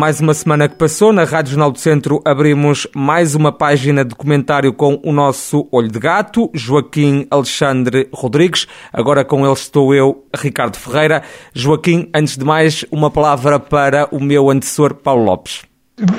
Mais 0.00 0.18
uma 0.18 0.32
semana 0.32 0.66
que 0.66 0.76
passou, 0.76 1.12
na 1.12 1.24
Rádio 1.24 1.50
Jornal 1.50 1.70
do 1.70 1.78
Centro 1.78 2.22
abrimos 2.24 2.86
mais 2.96 3.34
uma 3.34 3.52
página 3.52 4.02
de 4.02 4.14
comentário 4.14 4.72
com 4.72 4.98
o 5.04 5.12
nosso 5.12 5.68
olho 5.70 5.88
de 5.88 5.98
gato, 5.98 6.50
Joaquim 6.54 7.26
Alexandre 7.30 8.08
Rodrigues. 8.10 8.66
Agora 8.90 9.26
com 9.26 9.44
ele 9.44 9.52
estou 9.52 9.94
eu, 9.94 10.24
Ricardo 10.34 10.78
Ferreira. 10.78 11.22
Joaquim, 11.52 12.08
antes 12.14 12.38
de 12.38 12.46
mais, 12.46 12.82
uma 12.90 13.10
palavra 13.10 13.60
para 13.60 14.08
o 14.10 14.18
meu 14.18 14.48
antecessor, 14.48 14.94
Paulo 14.94 15.22
Lopes. 15.22 15.64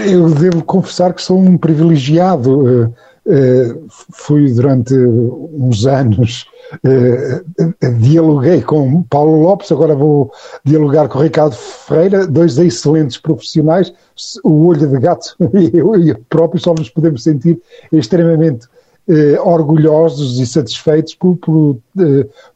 Eu 0.06 0.30
devo 0.30 0.64
confessar 0.64 1.12
que 1.16 1.24
sou 1.24 1.40
um 1.40 1.58
privilegiado. 1.58 2.94
Eh, 3.32 3.34
eh, 3.34 3.76
fui 4.12 4.52
durante 4.52 4.94
uns 4.94 5.86
anos 5.86 6.46
Uh, 6.86 8.00
dialoguei 8.00 8.62
com 8.62 9.04
Paulo 9.04 9.42
Lopes, 9.42 9.70
agora 9.74 9.94
vou 9.94 10.32
dialogar 10.64 11.10
com 11.10 11.20
Ricardo 11.20 11.54
Ferreira, 11.54 12.26
dois 12.26 12.58
excelentes 12.58 13.18
profissionais. 13.18 13.92
O 14.42 14.68
olho 14.68 14.88
de 14.88 15.00
gato 15.00 15.36
e 15.54 15.78
eu, 15.78 15.94
eu 15.96 16.18
próprio 16.30 16.62
só 16.62 16.74
nos 16.74 16.90
podemos 16.90 17.24
sentir 17.24 17.60
extremamente 17.92 18.68
orgulhosos 19.44 20.40
e 20.40 20.46
satisfeitos 20.46 21.14
por, 21.16 21.36
por, 21.38 21.78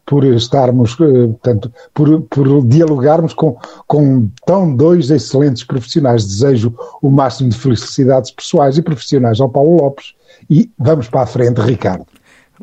por 0.05 0.23
estarmos, 0.23 0.95
portanto, 0.95 1.73
por, 1.93 2.21
por 2.21 2.65
dialogarmos 2.65 3.33
com, 3.33 3.57
com 3.87 4.29
tão 4.45 4.73
dois 4.73 5.09
excelentes 5.09 5.65
profissionais. 5.65 6.25
Desejo 6.25 6.73
o 7.01 7.09
máximo 7.09 7.49
de 7.49 7.57
felicidades 7.57 8.31
pessoais 8.31 8.77
e 8.77 8.81
profissionais 8.81 9.41
ao 9.41 9.49
Paulo 9.49 9.81
Lopes 9.81 10.14
e 10.49 10.69
vamos 10.77 11.09
para 11.09 11.21
a 11.21 11.27
frente, 11.27 11.61
Ricardo. 11.61 12.05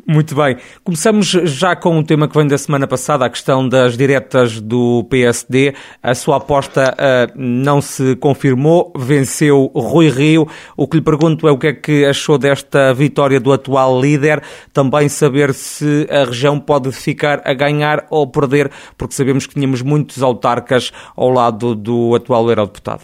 Muito 0.07 0.35
bem. 0.35 0.57
Começamos 0.83 1.27
já 1.27 1.75
com 1.75 1.97
um 1.97 2.03
tema 2.03 2.27
que 2.27 2.35
vem 2.35 2.47
da 2.47 2.57
semana 2.57 2.87
passada, 2.87 3.25
a 3.25 3.29
questão 3.29 3.67
das 3.67 3.95
diretas 3.95 4.59
do 4.59 5.05
PSD. 5.09 5.75
A 6.01 6.15
sua 6.15 6.37
aposta 6.37 6.93
uh, 6.93 7.31
não 7.35 7.79
se 7.79 8.15
confirmou, 8.15 8.91
venceu 8.97 9.71
Rui 9.73 10.09
Rio. 10.09 10.47
O 10.75 10.87
que 10.87 10.97
lhe 10.97 11.03
pergunto 11.03 11.47
é 11.47 11.51
o 11.51 11.57
que 11.57 11.67
é 11.67 11.73
que 11.73 12.05
achou 12.05 12.39
desta 12.39 12.93
vitória 12.93 13.39
do 13.39 13.53
atual 13.53 14.01
líder. 14.01 14.41
Também 14.73 15.07
saber 15.07 15.53
se 15.53 16.07
a 16.09 16.25
região 16.25 16.59
pode 16.59 16.91
ficar 16.91 17.41
a 17.45 17.53
ganhar 17.53 18.07
ou 18.09 18.25
perder, 18.25 18.71
porque 18.97 19.13
sabemos 19.13 19.45
que 19.45 19.53
tínhamos 19.53 19.83
muitos 19.83 20.23
autarcas 20.23 20.91
ao 21.15 21.29
lado 21.29 21.75
do 21.75 22.15
atual 22.15 22.49
eurodeputado. 22.49 23.03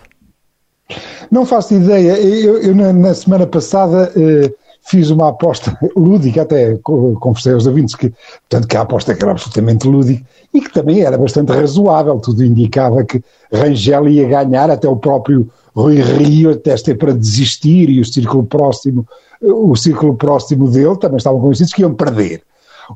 Não 1.30 1.46
faço 1.46 1.74
ideia. 1.74 2.20
Eu, 2.20 2.62
eu 2.62 2.76
na, 2.76 2.94
na, 2.94 3.14
semana 3.14 3.46
passada. 3.46 4.12
Uh 4.16 4.60
fiz 4.90 5.10
uma 5.10 5.30
aposta 5.30 5.78
lúdica, 5.96 6.42
até 6.42 6.76
conversei 6.78 7.54
aos 7.54 7.68
ouvintes 7.68 7.96
que, 7.96 8.12
portanto, 8.50 8.68
que 8.68 8.76
a 8.76 8.82
aposta 8.82 9.12
era 9.12 9.32
absolutamente 9.32 9.88
lúdica 9.88 10.26
e 10.54 10.62
que 10.62 10.74
também 10.74 11.02
era 11.02 11.18
bastante 11.18 11.52
razoável, 11.52 12.20
tudo 12.20 12.44
indicava 12.44 13.04
que 13.04 13.22
Rangel 13.54 14.08
ia 14.10 14.28
ganhar, 14.28 14.70
até 14.72 14.88
o 14.88 14.96
próprio 14.96 15.48
Rui 15.76 16.02
Rio 16.02 16.52
até 16.52 16.76
para 16.96 17.14
desistir 17.14 17.90
e 17.90 18.02
o 18.02 18.06
círculo 18.06 18.44
próximo, 18.44 19.08
o 19.42 19.76
círculo 19.76 20.16
próximo 20.16 20.70
dele 20.70 20.98
também 20.98 21.18
estavam 21.18 21.40
convencidos 21.40 21.74
que 21.74 21.82
iam 21.82 21.94
perder. 21.94 22.42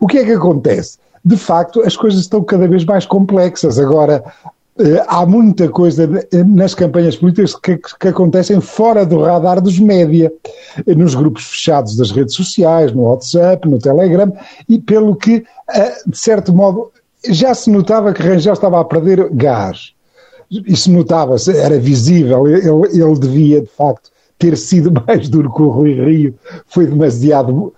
O 0.02 0.08
que 0.08 0.18
é 0.18 0.26
que 0.26 0.32
acontece? 0.32 0.98
De 1.24 1.38
facto, 1.38 1.82
as 1.82 1.96
coisas 1.96 2.20
estão 2.20 2.44
cada 2.44 2.68
vez 2.68 2.84
mais 2.84 3.06
complexas. 3.06 3.80
Agora, 3.80 4.22
eh, 4.26 4.50
há 5.08 5.26
muita 5.26 5.70
coisa 5.70 6.10
nas 6.48 6.74
campanhas 6.74 7.16
políticas 7.16 7.56
que, 7.56 7.78
que, 7.78 8.08
acontecem 8.08 8.60
fora 8.60 9.06
do 9.06 9.22
radar 9.22 9.62
dos 9.62 9.80
média, 9.80 10.32
nos 10.88 11.14
grupos 11.14 11.46
fechados 11.46 11.96
das 11.96 12.12
redes 12.12 12.36
sociais, 12.36 12.92
no 12.92 13.04
WhatsApp, 13.04 13.68
no 13.68 13.78
Telegram, 13.78 14.34
e 14.68 14.80
pelo 14.80 15.16
que, 15.16 15.44
eh, 15.70 15.96
de 16.08 16.18
certo 16.18 16.54
modo, 16.54 16.92
já 17.30 17.54
se 17.54 17.70
notava 17.70 18.14
que 18.14 18.24
Rangel 18.24 18.54
estava 18.54 18.80
a 18.80 18.86
perder 18.86 19.30
gás. 19.32 19.94
Isso 20.50 20.92
notava-se, 20.92 21.56
era 21.56 21.80
visível, 21.80 22.48
ele, 22.48 22.68
ele 22.68 23.20
devia, 23.20 23.62
de 23.62 23.70
facto, 23.70 24.12
ter 24.38 24.58
sido 24.58 24.92
mais 25.08 25.30
duro 25.30 25.54
que 25.54 25.62
o 25.62 25.70
Rui 25.70 25.94
Rio, 25.94 26.36
foi 26.68 26.88
demasiado 26.88 27.74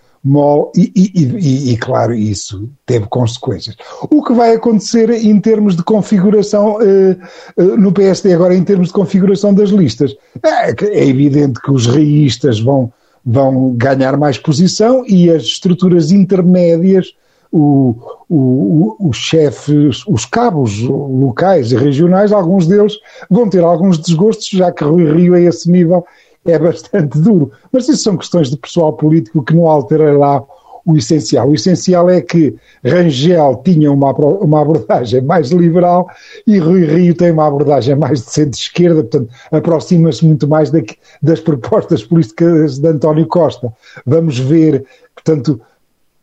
e, 0.75 0.91
e, 0.96 1.12
e, 1.13 1.74
e, 1.74 1.78
claro, 1.78 2.13
isso 2.13 2.68
teve 2.84 3.06
consequências. 3.08 3.75
O 4.09 4.24
que 4.24 4.34
vai 4.34 4.56
acontecer 4.56 5.12
em 5.12 5.40
termos 5.40 5.75
de 5.75 5.84
configuração 5.84 6.81
eh, 6.81 7.16
eh, 7.58 7.63
no 7.63 7.91
PSD 7.91 8.34
agora, 8.34 8.56
em 8.56 8.63
termos 8.63 8.88
de 8.88 8.94
configuração 8.94 9.53
das 9.53 9.69
listas? 9.69 10.16
É, 10.41 10.72
é 10.72 11.08
evidente 11.08 11.62
que 11.62 11.72
os 11.72 11.86
reístas 11.86 12.59
vão, 12.59 12.91
vão 13.24 13.75
ganhar 13.75 14.18
mais 14.18 14.40
posição 14.40 15.06
e 15.08 15.30
as 15.30 15.44
estruturas 15.44 16.12
intermédias, 16.12 17.13
o, 17.52 17.96
o, 18.28 18.96
os 19.07 19.18
chefes, 19.18 20.03
os 20.07 20.25
cabos 20.25 20.81
locais 20.81 21.72
e 21.72 21.75
regionais, 21.75 22.31
alguns 22.31 22.66
deles 22.66 22.94
vão 23.30 23.47
ter 23.47 23.63
alguns 23.63 24.00
desgostos, 24.00 24.50
já 24.50 24.72
que 24.72 24.84
Rui 24.84 25.06
Rio 25.13 25.36
a 25.36 25.40
esse 25.40 25.69
nível 25.69 26.03
é 26.45 26.59
bastante 26.59 27.19
duro. 27.19 27.51
Mas 27.72 27.89
isso 27.89 28.03
são 28.03 28.17
questões 28.17 28.50
de 28.50 28.57
pessoal 28.57 28.94
político 28.94 29.44
que 29.44 29.56
não 29.56 29.67
alterará 29.67 30.44
o 30.85 30.95
essencial. 30.95 31.50
O 31.50 31.56
essencial 31.56 32.09
é 32.09 32.22
que 32.22 32.56
Rangel 32.83 33.61
tinha 33.66 33.91
uma, 33.91 34.11
uma 34.11 34.61
abordagem 34.61 35.22
mais 35.22 35.50
liberal 35.50 36.07
e 36.45 36.59
Rui 36.59 36.85
Rio 36.85 37.16
tem 37.16 37.31
uma 37.31 37.47
abordagem 37.47 37.95
mais 37.95 38.23
de 38.23 38.31
centro-esquerda, 38.31 39.01
portanto, 39.01 39.29
aproxima-se 39.51 40.23
muito 40.23 40.47
mais 40.47 40.69
da, 40.69 40.79
das 41.22 41.39
propostas 41.39 42.03
políticas 42.03 42.77
de 42.77 42.88
António 42.88 43.25
Costa. 43.25 43.73
Vamos 44.06 44.38
ver, 44.38 44.85
portanto, 45.16 45.59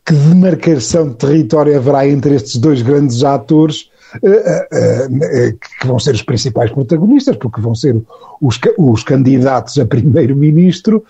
que 0.05 0.13
demarcação 0.13 1.09
de 1.09 1.15
território 1.15 1.75
haverá 1.75 2.07
entre 2.07 2.35
estes 2.35 2.57
dois 2.57 2.81
grandes 2.81 3.23
atores 3.23 3.89
que 4.21 5.87
vão 5.87 5.99
ser 5.99 6.15
os 6.15 6.21
principais 6.21 6.71
protagonistas, 6.71 7.35
porque 7.37 7.61
vão 7.61 7.75
ser 7.75 7.95
os, 8.41 8.59
os 8.77 9.03
candidatos 9.03 9.77
a 9.79 9.85
primeiro-ministro 9.85 11.03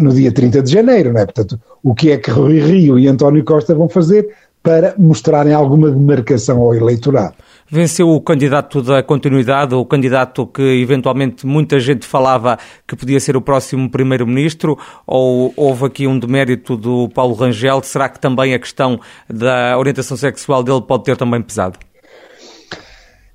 no 0.00 0.12
dia 0.12 0.32
30 0.32 0.62
de 0.62 0.72
janeiro, 0.72 1.12
não 1.12 1.20
é? 1.20 1.24
Portanto, 1.24 1.60
o 1.82 1.94
que 1.94 2.10
é 2.10 2.18
que 2.18 2.30
Rui 2.30 2.58
Rio 2.58 2.98
e 2.98 3.08
António 3.08 3.44
Costa 3.44 3.74
vão 3.74 3.88
fazer 3.88 4.28
para 4.62 4.94
mostrarem 4.98 5.52
alguma 5.52 5.88
demarcação 5.88 6.60
ao 6.60 6.74
eleitorado? 6.74 7.34
Venceu 7.68 8.08
o 8.08 8.20
candidato 8.20 8.82
da 8.82 9.00
continuidade, 9.00 9.76
o 9.76 9.84
candidato 9.84 10.44
que 10.44 10.62
eventualmente 10.62 11.46
muita 11.46 11.78
gente 11.78 12.04
falava 12.04 12.58
que 12.86 12.96
podia 12.96 13.20
ser 13.20 13.36
o 13.36 13.40
próximo 13.40 13.88
primeiro-ministro, 13.88 14.76
ou 15.06 15.52
houve 15.56 15.86
aqui 15.86 16.06
um 16.06 16.18
demérito 16.18 16.76
do 16.76 17.08
Paulo 17.08 17.34
Rangel? 17.34 17.80
Será 17.84 18.08
que 18.08 18.18
também 18.18 18.54
a 18.54 18.58
questão 18.58 19.00
da 19.28 19.78
orientação 19.78 20.16
sexual 20.16 20.64
dele 20.64 20.82
pode 20.82 21.04
ter 21.04 21.16
também 21.16 21.40
pesado? 21.40 21.78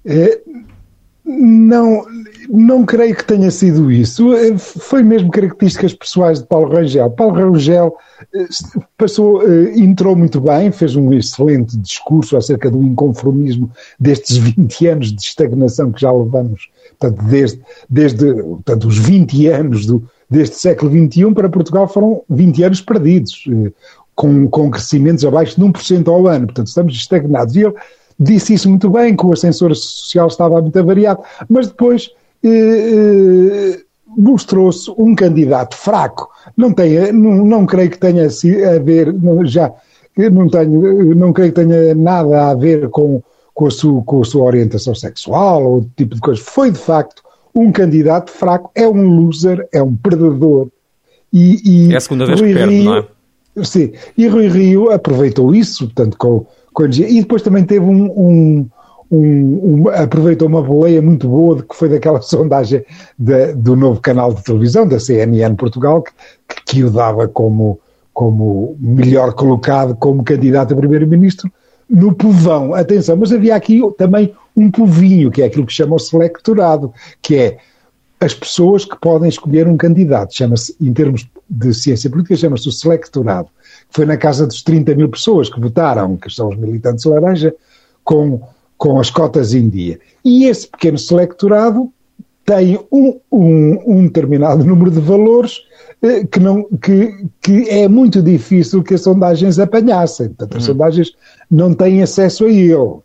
É, 0.05 0.41
não, 1.23 2.05
não 2.49 2.85
creio 2.85 3.15
que 3.15 3.23
tenha 3.23 3.51
sido 3.51 3.91
isso. 3.91 4.33
É, 4.33 4.57
foi 4.57 5.03
mesmo 5.03 5.29
características 5.29 5.93
pessoais 5.93 6.39
de 6.39 6.47
Paulo 6.47 6.73
Rangel. 6.73 7.09
Paulo 7.11 7.35
Rangel 7.35 7.95
é, 8.33 8.45
passou, 8.97 9.41
entrou 9.75 10.15
muito 10.15 10.41
bem, 10.41 10.71
fez 10.71 10.95
um 10.95 11.13
excelente 11.13 11.77
discurso 11.77 12.35
acerca 12.35 12.69
do 12.69 12.81
inconformismo 12.81 13.71
destes 13.99 14.37
20 14.37 14.87
anos 14.87 15.13
de 15.13 15.21
estagnação 15.21 15.91
que 15.91 16.01
já 16.01 16.11
levamos, 16.11 16.69
portanto, 16.99 17.23
desde, 17.25 17.61
desde 17.89 18.33
portanto, 18.33 18.87
os 18.87 18.97
20 18.97 19.47
anos 19.47 19.85
do, 19.85 20.03
deste 20.29 20.55
século 20.55 20.89
XXI 20.91 21.33
para 21.33 21.49
Portugal 21.49 21.87
foram 21.87 22.23
20 22.29 22.63
anos 22.63 22.81
perdidos, 22.81 23.43
com, 24.15 24.47
com 24.47 24.71
crescimentos 24.71 25.25
abaixo 25.25 25.55
de 25.55 25.65
1% 25.65 26.07
ao 26.07 26.27
ano. 26.27 26.45
Portanto, 26.45 26.67
estamos 26.67 26.93
estagnados. 26.93 27.55
E 27.55 27.61
ele 27.61 27.73
disse 28.21 28.53
isso 28.53 28.69
muito 28.69 28.89
bem, 28.89 29.15
que 29.15 29.25
o 29.25 29.33
ascensor 29.33 29.75
social 29.75 30.27
estava 30.27 30.61
muito 30.61 30.77
avariado, 30.77 31.21
mas 31.49 31.67
depois 31.67 32.11
eh, 32.43 32.49
eh, 32.49 33.79
mostrou-se 34.15 34.91
um 34.97 35.15
candidato 35.15 35.75
fraco. 35.75 36.29
Não, 36.55 36.71
tem, 36.71 37.11
não, 37.11 37.45
não 37.45 37.65
creio 37.65 37.89
que 37.89 37.97
tenha 37.97 38.25
a 38.25 38.79
ver, 38.79 39.13
já, 39.45 39.73
não, 40.31 40.47
tenho, 40.47 41.15
não 41.15 41.33
creio 41.33 41.51
que 41.51 41.63
tenha 41.63 41.95
nada 41.95 42.51
a 42.51 42.55
ver 42.55 42.89
com, 42.89 43.23
com, 43.53 43.67
a 43.67 43.71
sua, 43.71 44.03
com 44.03 44.21
a 44.21 44.25
sua 44.25 44.43
orientação 44.43 44.93
sexual 44.93 45.63
ou 45.63 45.89
tipo 45.95 46.13
de 46.13 46.21
coisa. 46.21 46.41
Foi 46.43 46.69
de 46.69 46.79
facto 46.79 47.23
um 47.55 47.71
candidato 47.71 48.31
fraco, 48.31 48.71
é 48.75 48.87
um 48.87 49.19
loser, 49.19 49.67
é 49.73 49.81
um 49.81 49.95
perdedor. 49.95 50.67
E, 51.33 51.87
e 51.87 51.93
é 51.93 51.97
a 51.97 51.99
segunda 51.99 52.25
vez 52.25 52.39
Rui 52.39 52.49
que 52.49 52.59
perde, 52.59 52.75
Rio, 52.75 52.85
não 52.85 52.97
é? 52.97 53.63
Sim, 53.63 53.91
e 54.17 54.27
Rui 54.27 54.47
Rio 54.47 54.91
aproveitou 54.91 55.53
isso, 55.53 55.85
portanto, 55.85 56.17
com 56.17 56.45
e 56.79 57.21
depois 57.21 57.41
também 57.41 57.63
teve 57.63 57.85
um, 57.85 58.05
um, 58.05 58.69
um, 59.11 59.83
um, 59.83 59.89
aproveitou 59.89 60.47
uma 60.47 60.61
boleia 60.61 61.01
muito 61.01 61.27
boa 61.27 61.61
que 61.61 61.75
foi 61.75 61.89
daquela 61.89 62.21
sondagem 62.23 62.83
de, 63.17 63.53
do 63.53 63.75
novo 63.75 63.99
canal 63.99 64.33
de 64.33 64.43
televisão, 64.43 64.87
da 64.87 64.99
CNN 64.99 65.55
Portugal, 65.55 66.01
que, 66.01 66.13
que 66.65 66.83
o 66.83 66.89
dava 66.89 67.27
como, 67.27 67.79
como 68.13 68.75
melhor 68.79 69.33
colocado 69.33 69.95
como 69.95 70.23
candidato 70.23 70.73
a 70.73 70.77
primeiro-ministro 70.77 71.51
no 71.89 72.15
povão. 72.15 72.73
Atenção, 72.73 73.17
mas 73.17 73.33
havia 73.33 73.55
aqui 73.55 73.81
também 73.97 74.33
um 74.55 74.71
povinho, 74.71 75.29
que 75.29 75.41
é 75.41 75.45
aquilo 75.45 75.65
que 75.65 75.73
chama 75.73 75.95
o 75.95 75.99
selectorado, 75.99 76.93
que 77.21 77.35
é 77.35 77.57
as 78.19 78.33
pessoas 78.33 78.85
que 78.85 78.97
podem 78.99 79.27
escolher 79.27 79.67
um 79.67 79.75
candidato. 79.75 80.35
Chama-se, 80.35 80.75
em 80.79 80.93
termos 80.93 81.27
de 81.49 81.73
ciência 81.73 82.09
política, 82.09 82.37
chama-se 82.37 82.69
o 82.69 82.71
selectorado. 82.71 83.49
Foi 83.91 84.05
na 84.05 84.17
casa 84.17 84.47
dos 84.47 84.63
30 84.63 84.95
mil 84.95 85.09
pessoas 85.09 85.49
que 85.49 85.59
votaram, 85.59 86.17
que 86.17 86.29
são 86.29 86.49
os 86.49 86.57
militantes 86.57 87.05
laranja, 87.05 87.53
com, 88.03 88.41
com 88.77 88.99
as 88.99 89.09
cotas 89.09 89.53
em 89.53 89.69
dia. 89.69 89.99
E 90.23 90.45
esse 90.45 90.67
pequeno 90.67 90.97
selectorado 90.97 91.91
tem 92.45 92.79
um, 92.91 93.19
um, 93.31 93.79
um 93.85 94.03
determinado 94.03 94.63
número 94.63 94.89
de 94.91 94.99
valores 94.99 95.61
eh, 96.01 96.25
que, 96.25 96.39
não, 96.39 96.63
que, 96.81 97.27
que 97.41 97.69
é 97.69 97.87
muito 97.87 98.21
difícil 98.21 98.81
que 98.81 98.95
as 98.95 99.01
sondagens 99.01 99.59
apanhassem. 99.59 100.29
Portanto, 100.29 100.57
as 100.57 100.63
hum. 100.63 100.67
sondagens 100.67 101.11
não 101.49 101.73
têm 101.73 102.01
acesso 102.01 102.45
a 102.45 102.49
ele. 102.49 102.99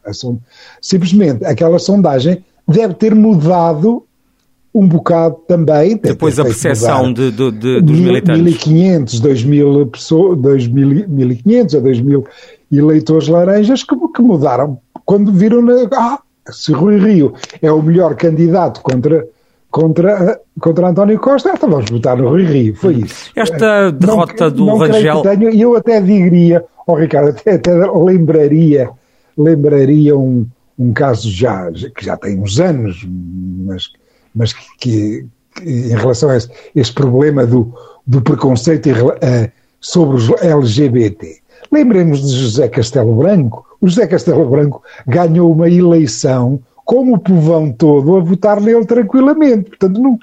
Simplesmente, 0.81 1.44
aquela 1.44 1.79
sondagem 1.79 2.44
deve 2.67 2.94
ter 2.94 3.15
mudado 3.15 4.05
um 4.78 4.87
bocado 4.87 5.37
também. 5.49 5.96
Depois 5.96 6.38
a 6.38 6.44
percepção 6.44 7.12
de, 7.12 7.31
de, 7.31 7.50
de, 7.50 7.81
dos 7.81 7.99
militantes. 7.99 8.58
1.500, 8.64 9.20
2.000 9.23 9.90
pessoas, 9.90 10.38
1.500 10.69 11.78
a 11.78 11.81
2.000 11.81 12.25
eleitores 12.73 13.28
laranjas 13.28 13.82
que, 13.82 13.94
que 14.14 14.23
mudaram 14.23 14.78
quando 15.06 15.32
viram, 15.32 15.62
na, 15.62 15.88
ah, 15.94 16.19
se 16.50 16.73
Rui 16.73 16.99
Rio 16.99 17.32
é 17.62 17.70
o 17.70 17.81
melhor 17.81 18.17
candidato 18.17 18.82
contra 18.82 19.26
contra, 19.70 20.40
contra 20.58 20.88
António 20.88 21.19
Costa, 21.19 21.52
então 21.55 21.69
vamos 21.69 21.90
votar 21.90 22.17
no 22.17 22.31
Rui 22.31 22.44
Rio, 22.44 22.75
foi 22.75 22.94
isso. 22.94 23.31
Esta 23.37 23.90
derrota 23.90 24.44
não, 24.44 24.56
do 24.56 24.67
não 24.67 24.79
Rangel... 24.79 25.22
E 25.52 25.61
eu 25.61 25.76
até 25.76 26.00
diria, 26.00 26.64
oh 26.87 26.94
Ricardo, 26.94 27.29
até, 27.29 27.55
até 27.55 27.72
lembraria, 27.75 28.88
lembraria 29.37 30.17
um, 30.17 30.46
um 30.79 30.94
caso 30.94 31.31
já, 31.31 31.70
que 31.94 32.05
já 32.05 32.17
tem 32.17 32.40
uns 32.40 32.58
anos, 32.58 33.06
mas, 33.67 33.90
mas 34.37 34.53
que, 34.53 34.67
que 34.79 35.27
em 35.65 35.97
relação 35.97 36.31
a 36.31 36.37
esse, 36.37 36.50
esse 36.75 36.93
problema 36.93 37.47
do, 37.47 37.75
do 38.06 38.21
preconceito 38.21 38.88
uh, 38.91 39.50
sobre 39.81 40.17
os 40.17 40.31
LGBT. 40.43 41.38
Lembremos 41.73 42.21
de 42.21 42.38
José 42.38 42.69
Castelo 42.69 43.15
Branco. 43.17 43.67
O 43.81 43.88
José 43.88 44.06
Castelo 44.06 44.49
Branco 44.49 44.83
ganhou 45.06 45.50
uma 45.50 45.69
eleição 45.69 46.61
como 46.85 47.15
o 47.15 47.19
povão 47.19 47.73
todo 47.73 48.17
a 48.17 48.21
votar 48.21 48.61
nele 48.61 48.85
tranquilamente. 48.87 49.71
Portanto, 49.71 50.00
não, 50.00 50.19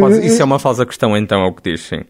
Pode, 0.00 0.24
isso 0.26 0.40
é 0.40 0.44
uma 0.44 0.58
falsa 0.58 0.84
questão, 0.84 1.16
então, 1.16 1.42
é 1.42 1.48
o 1.48 1.52
que 1.52 1.70
diz, 1.70 1.86
sim. 1.86 2.02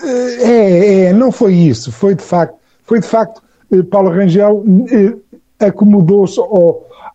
É, 0.00 1.04
é, 1.06 1.12
não 1.12 1.32
foi 1.32 1.54
isso. 1.54 1.90
Foi 1.90 2.14
de 2.14 2.22
facto, 2.22 2.56
foi 2.84 3.00
de 3.00 3.06
facto 3.06 3.42
eh, 3.72 3.82
Paulo 3.82 4.10
Rangel 4.10 4.64
eh, 4.90 5.14
acomodou-se 5.58 6.40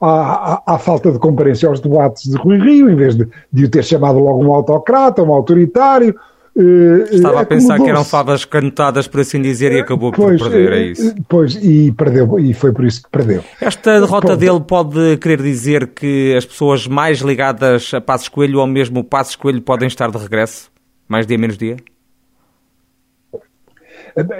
à, 0.01 0.07
à, 0.07 0.75
à, 0.75 0.77
falta 0.77 1.11
de 1.11 1.19
comparência 1.19 1.67
aos 1.67 1.79
debates 1.79 2.29
de 2.29 2.37
Rui 2.37 2.57
Rio, 2.57 2.89
em 2.89 2.95
vez 2.95 3.15
de, 3.15 3.27
de 3.51 3.65
o 3.65 3.69
ter 3.69 3.83
chamado 3.83 4.19
logo 4.19 4.43
um 4.43 4.53
autocrata, 4.53 5.23
um 5.23 5.33
autoritário, 5.33 6.15
Uh, 6.55 7.03
Estava 7.15 7.39
a 7.39 7.45
pensar 7.45 7.79
que 7.79 7.89
eram 7.89 8.03
favas 8.03 8.43
cantadas, 8.43 9.07
por 9.07 9.21
assim 9.21 9.41
dizer, 9.41 9.71
e 9.71 9.79
acabou 9.79 10.11
pois, 10.11 10.41
por 10.41 10.51
perder, 10.51 10.73
é 10.73 10.85
isso? 10.87 11.09
Eh, 11.09 11.15
pois, 11.29 11.55
e 11.55 11.89
perdeu, 11.93 12.37
e 12.37 12.53
foi 12.53 12.73
por 12.73 12.83
isso 12.83 13.03
que 13.03 13.09
perdeu. 13.09 13.41
Esta 13.61 14.01
derrota 14.01 14.35
dele 14.35 14.59
pode 14.59 15.15
querer 15.17 15.41
dizer 15.41 15.87
que 15.87 16.35
as 16.35 16.45
pessoas 16.45 16.85
mais 16.85 17.19
ligadas 17.19 17.93
a 17.93 18.01
Passos 18.01 18.27
Coelho 18.27 18.59
ou 18.59 18.67
mesmo 18.67 19.05
Passos 19.05 19.37
Coelho 19.37 19.61
podem 19.61 19.87
estar 19.87 20.11
de 20.11 20.17
regresso? 20.17 20.69
Mais 21.07 21.25
dia, 21.25 21.37
menos 21.37 21.57
dia? 21.57 21.77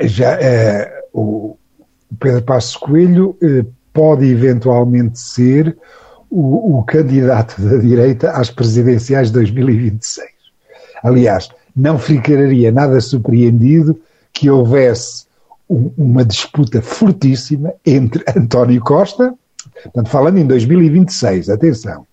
Já, 0.01 0.31
é, 0.41 1.03
o 1.13 1.55
Pedro 2.19 2.41
Passos 2.41 2.75
Coelho 2.75 3.37
pode 3.99 4.25
eventualmente 4.25 5.19
ser 5.19 5.77
o, 6.31 6.77
o 6.79 6.83
candidato 6.83 7.61
da 7.61 7.75
direita 7.75 8.31
às 8.31 8.49
presidenciais 8.49 9.27
de 9.27 9.33
2026. 9.33 10.25
Aliás, 11.03 11.49
não 11.75 11.99
ficaria 11.99 12.71
nada 12.71 13.01
surpreendido 13.01 13.99
que 14.31 14.49
houvesse 14.49 15.25
um, 15.69 15.91
uma 15.97 16.23
disputa 16.23 16.81
fortíssima 16.81 17.73
entre 17.85 18.23
António 18.33 18.79
Costa, 18.79 19.33
portanto, 19.83 20.07
falando 20.07 20.37
em 20.37 20.47
2026, 20.47 21.49
atenção, 21.49 22.07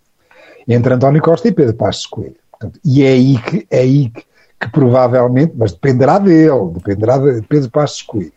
entre 0.66 0.92
António 0.92 1.22
Costa 1.22 1.46
e 1.46 1.52
Pedro 1.52 1.74
Passos 1.74 2.06
Coelho. 2.06 2.34
Portanto, 2.50 2.80
e 2.84 3.04
é 3.04 3.10
aí 3.10 3.38
que, 3.38 3.66
é 3.70 3.78
aí 3.78 4.08
que, 4.08 4.24
que, 4.60 4.68
provavelmente, 4.72 5.52
mas 5.56 5.70
dependerá 5.70 6.18
dele, 6.18 6.72
dependerá 6.74 7.16
de 7.16 7.42
Pedro 7.42 7.70
Passos 7.70 8.02
Coelho. 8.02 8.32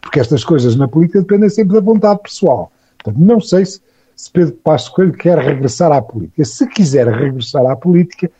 Porque 0.00 0.20
estas 0.20 0.44
coisas 0.44 0.76
na 0.76 0.88
política 0.88 1.20
dependem 1.20 1.48
sempre 1.48 1.74
da 1.74 1.80
vontade 1.80 2.20
pessoal. 2.22 2.72
Portanto, 3.02 3.22
não 3.22 3.40
sei 3.40 3.64
se, 3.64 3.80
se 4.16 4.30
Pedro 4.30 4.54
Passos 4.64 4.88
Coelho 4.88 5.12
quer 5.12 5.38
regressar 5.38 5.92
à 5.92 6.00
política. 6.00 6.44
Se 6.44 6.66
quiser 6.66 7.06
regressar 7.06 7.64
à 7.66 7.76
política, 7.76 8.30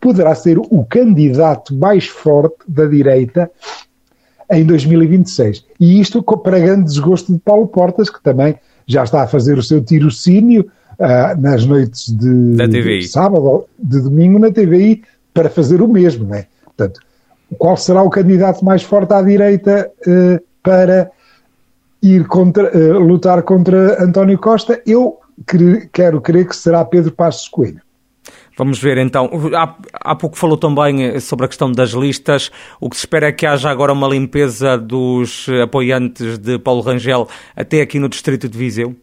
poderá 0.00 0.34
ser 0.34 0.58
o 0.58 0.84
candidato 0.84 1.74
mais 1.74 2.06
forte 2.06 2.56
da 2.68 2.86
direita 2.86 3.50
em 4.50 4.64
2026. 4.64 5.64
E 5.80 6.00
isto 6.00 6.22
para 6.22 6.58
grande 6.58 6.84
desgosto 6.84 7.32
de 7.32 7.38
Paulo 7.38 7.66
Portas, 7.66 8.08
que 8.08 8.22
também 8.22 8.56
já 8.86 9.04
está 9.04 9.22
a 9.22 9.26
fazer 9.26 9.58
o 9.58 9.62
seu 9.62 9.82
tirocínio 9.82 10.70
uh, 10.98 11.40
nas 11.40 11.66
noites 11.66 12.08
de, 12.16 12.68
de, 12.68 13.08
sábado, 13.08 13.66
de 13.78 14.00
domingo 14.00 14.38
na 14.38 14.50
TVI, 14.50 15.02
para 15.34 15.50
fazer 15.50 15.82
o 15.82 15.88
mesmo. 15.88 16.24
Né? 16.26 16.46
Portanto, 16.64 17.00
qual 17.58 17.76
será 17.76 18.02
o 18.02 18.10
candidato 18.10 18.64
mais 18.64 18.82
forte 18.82 19.12
à 19.12 19.22
direita 19.22 19.90
uh, 20.06 20.44
para 20.66 21.12
ir 22.02 22.26
contra, 22.26 22.76
uh, 22.76 22.98
lutar 22.98 23.40
contra 23.44 24.02
António 24.02 24.36
Costa? 24.36 24.82
Eu 24.84 25.20
quero 25.92 26.20
crer 26.20 26.48
que 26.48 26.56
será 26.56 26.84
Pedro 26.84 27.12
Passos 27.12 27.48
Coelho. 27.48 27.80
Vamos 28.58 28.80
ver 28.80 28.98
então. 28.98 29.30
Há, 29.54 29.76
há 29.92 30.16
pouco 30.16 30.36
falou 30.36 30.56
também 30.56 31.04
eh, 31.04 31.20
sobre 31.20 31.44
a 31.44 31.48
questão 31.48 31.70
das 31.70 31.90
listas. 31.90 32.50
O 32.80 32.90
que 32.90 32.96
se 32.96 33.02
espera 33.02 33.28
é 33.28 33.32
que 33.32 33.46
haja 33.46 33.70
agora 33.70 33.92
uma 33.92 34.08
limpeza 34.08 34.76
dos 34.76 35.46
apoiantes 35.62 36.38
de 36.38 36.58
Paulo 36.58 36.80
Rangel 36.80 37.28
até 37.54 37.80
aqui 37.82 38.00
no 38.00 38.08
distrito 38.08 38.48
de 38.48 38.58
Viseu? 38.58 38.96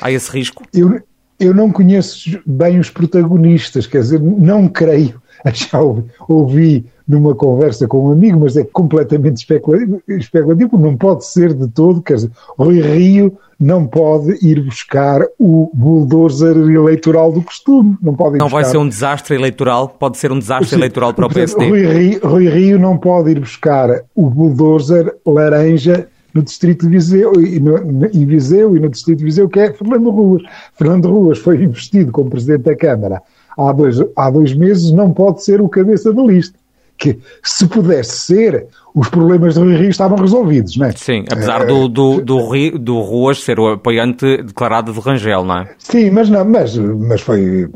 Há 0.00 0.10
esse 0.10 0.30
risco? 0.30 0.62
Eu, 0.72 1.02
eu 1.38 1.52
não 1.52 1.70
conheço 1.70 2.40
bem 2.46 2.78
os 2.78 2.88
protagonistas, 2.90 3.86
quer 3.86 3.98
dizer, 3.98 4.20
não 4.20 4.68
creio. 4.68 5.20
Já 5.52 5.80
ouvi, 5.80 6.10
ouvi 6.28 6.93
numa 7.06 7.34
conversa 7.34 7.86
com 7.86 8.08
um 8.08 8.12
amigo, 8.12 8.40
mas 8.40 8.56
é 8.56 8.64
completamente 8.64 9.36
especulativo, 9.36 10.02
especulativo, 10.08 10.78
não 10.78 10.96
pode 10.96 11.26
ser 11.26 11.52
de 11.52 11.68
todo, 11.68 12.02
quer 12.02 12.14
dizer, 12.14 12.30
Rui 12.58 12.80
Rio 12.80 13.36
não 13.60 13.86
pode 13.86 14.38
ir 14.44 14.62
buscar 14.62 15.22
o 15.38 15.70
bulldozer 15.72 16.56
eleitoral 16.56 17.30
do 17.30 17.42
costume. 17.42 17.96
Não, 18.02 18.14
pode 18.14 18.38
não 18.38 18.46
buscar... 18.46 18.62
vai 18.62 18.64
ser 18.64 18.78
um 18.78 18.88
desastre 18.88 19.34
eleitoral? 19.34 19.88
Pode 19.88 20.18
ser 20.18 20.32
um 20.32 20.38
desastre 20.38 20.70
Sim, 20.70 20.76
eleitoral 20.76 21.14
para 21.14 21.26
o 21.26 21.30
PSD? 21.30 21.68
Rui 21.68 21.86
Rio, 21.86 22.20
Rui 22.24 22.48
Rio 22.48 22.78
não 22.78 22.96
pode 22.96 23.30
ir 23.30 23.40
buscar 23.40 24.02
o 24.14 24.28
bulldozer 24.28 25.14
laranja 25.24 26.08
no 26.32 26.42
distrito 26.42 26.86
de 26.86 26.92
Viseu, 26.92 27.32
e 27.40 27.60
no, 27.60 28.06
em 28.12 28.26
Viseu 28.26 28.76
e 28.76 28.80
no 28.80 28.88
distrito 28.88 29.18
de 29.18 29.24
Viseu, 29.24 29.48
que 29.48 29.60
é 29.60 29.72
Fernando 29.72 30.10
Ruas. 30.10 30.42
Fernando 30.74 31.08
Ruas 31.08 31.38
foi 31.38 31.62
investido 31.62 32.10
como 32.10 32.28
presidente 32.28 32.62
da 32.62 32.74
Câmara 32.74 33.22
há 33.56 33.72
dois, 33.72 33.96
há 34.16 34.30
dois 34.30 34.54
meses, 34.54 34.90
não 34.90 35.12
pode 35.12 35.44
ser 35.44 35.60
o 35.60 35.68
cabeça 35.68 36.12
da 36.12 36.22
lista 36.22 36.58
que 36.96 37.18
se 37.42 37.66
pudesse 37.66 38.18
ser, 38.18 38.66
os 38.94 39.08
problemas 39.08 39.56
do 39.56 39.62
Rui 39.62 39.76
Rio 39.76 39.90
estavam 39.90 40.16
resolvidos, 40.16 40.76
não 40.76 40.86
é? 40.86 40.92
Sim, 40.92 41.24
apesar 41.30 41.66
do, 41.66 41.88
do, 41.88 42.20
do, 42.20 42.48
Rio, 42.48 42.78
do 42.78 43.00
Ruas 43.00 43.42
ser 43.42 43.58
o 43.58 43.72
apoiante 43.72 44.42
declarado 44.42 44.92
de 44.92 45.00
Rangel, 45.00 45.44
não 45.44 45.58
é? 45.58 45.68
Sim, 45.78 46.10
mas, 46.10 46.30
não, 46.30 46.44
mas, 46.44 46.76
mas 46.76 47.20
foi, 47.20 47.68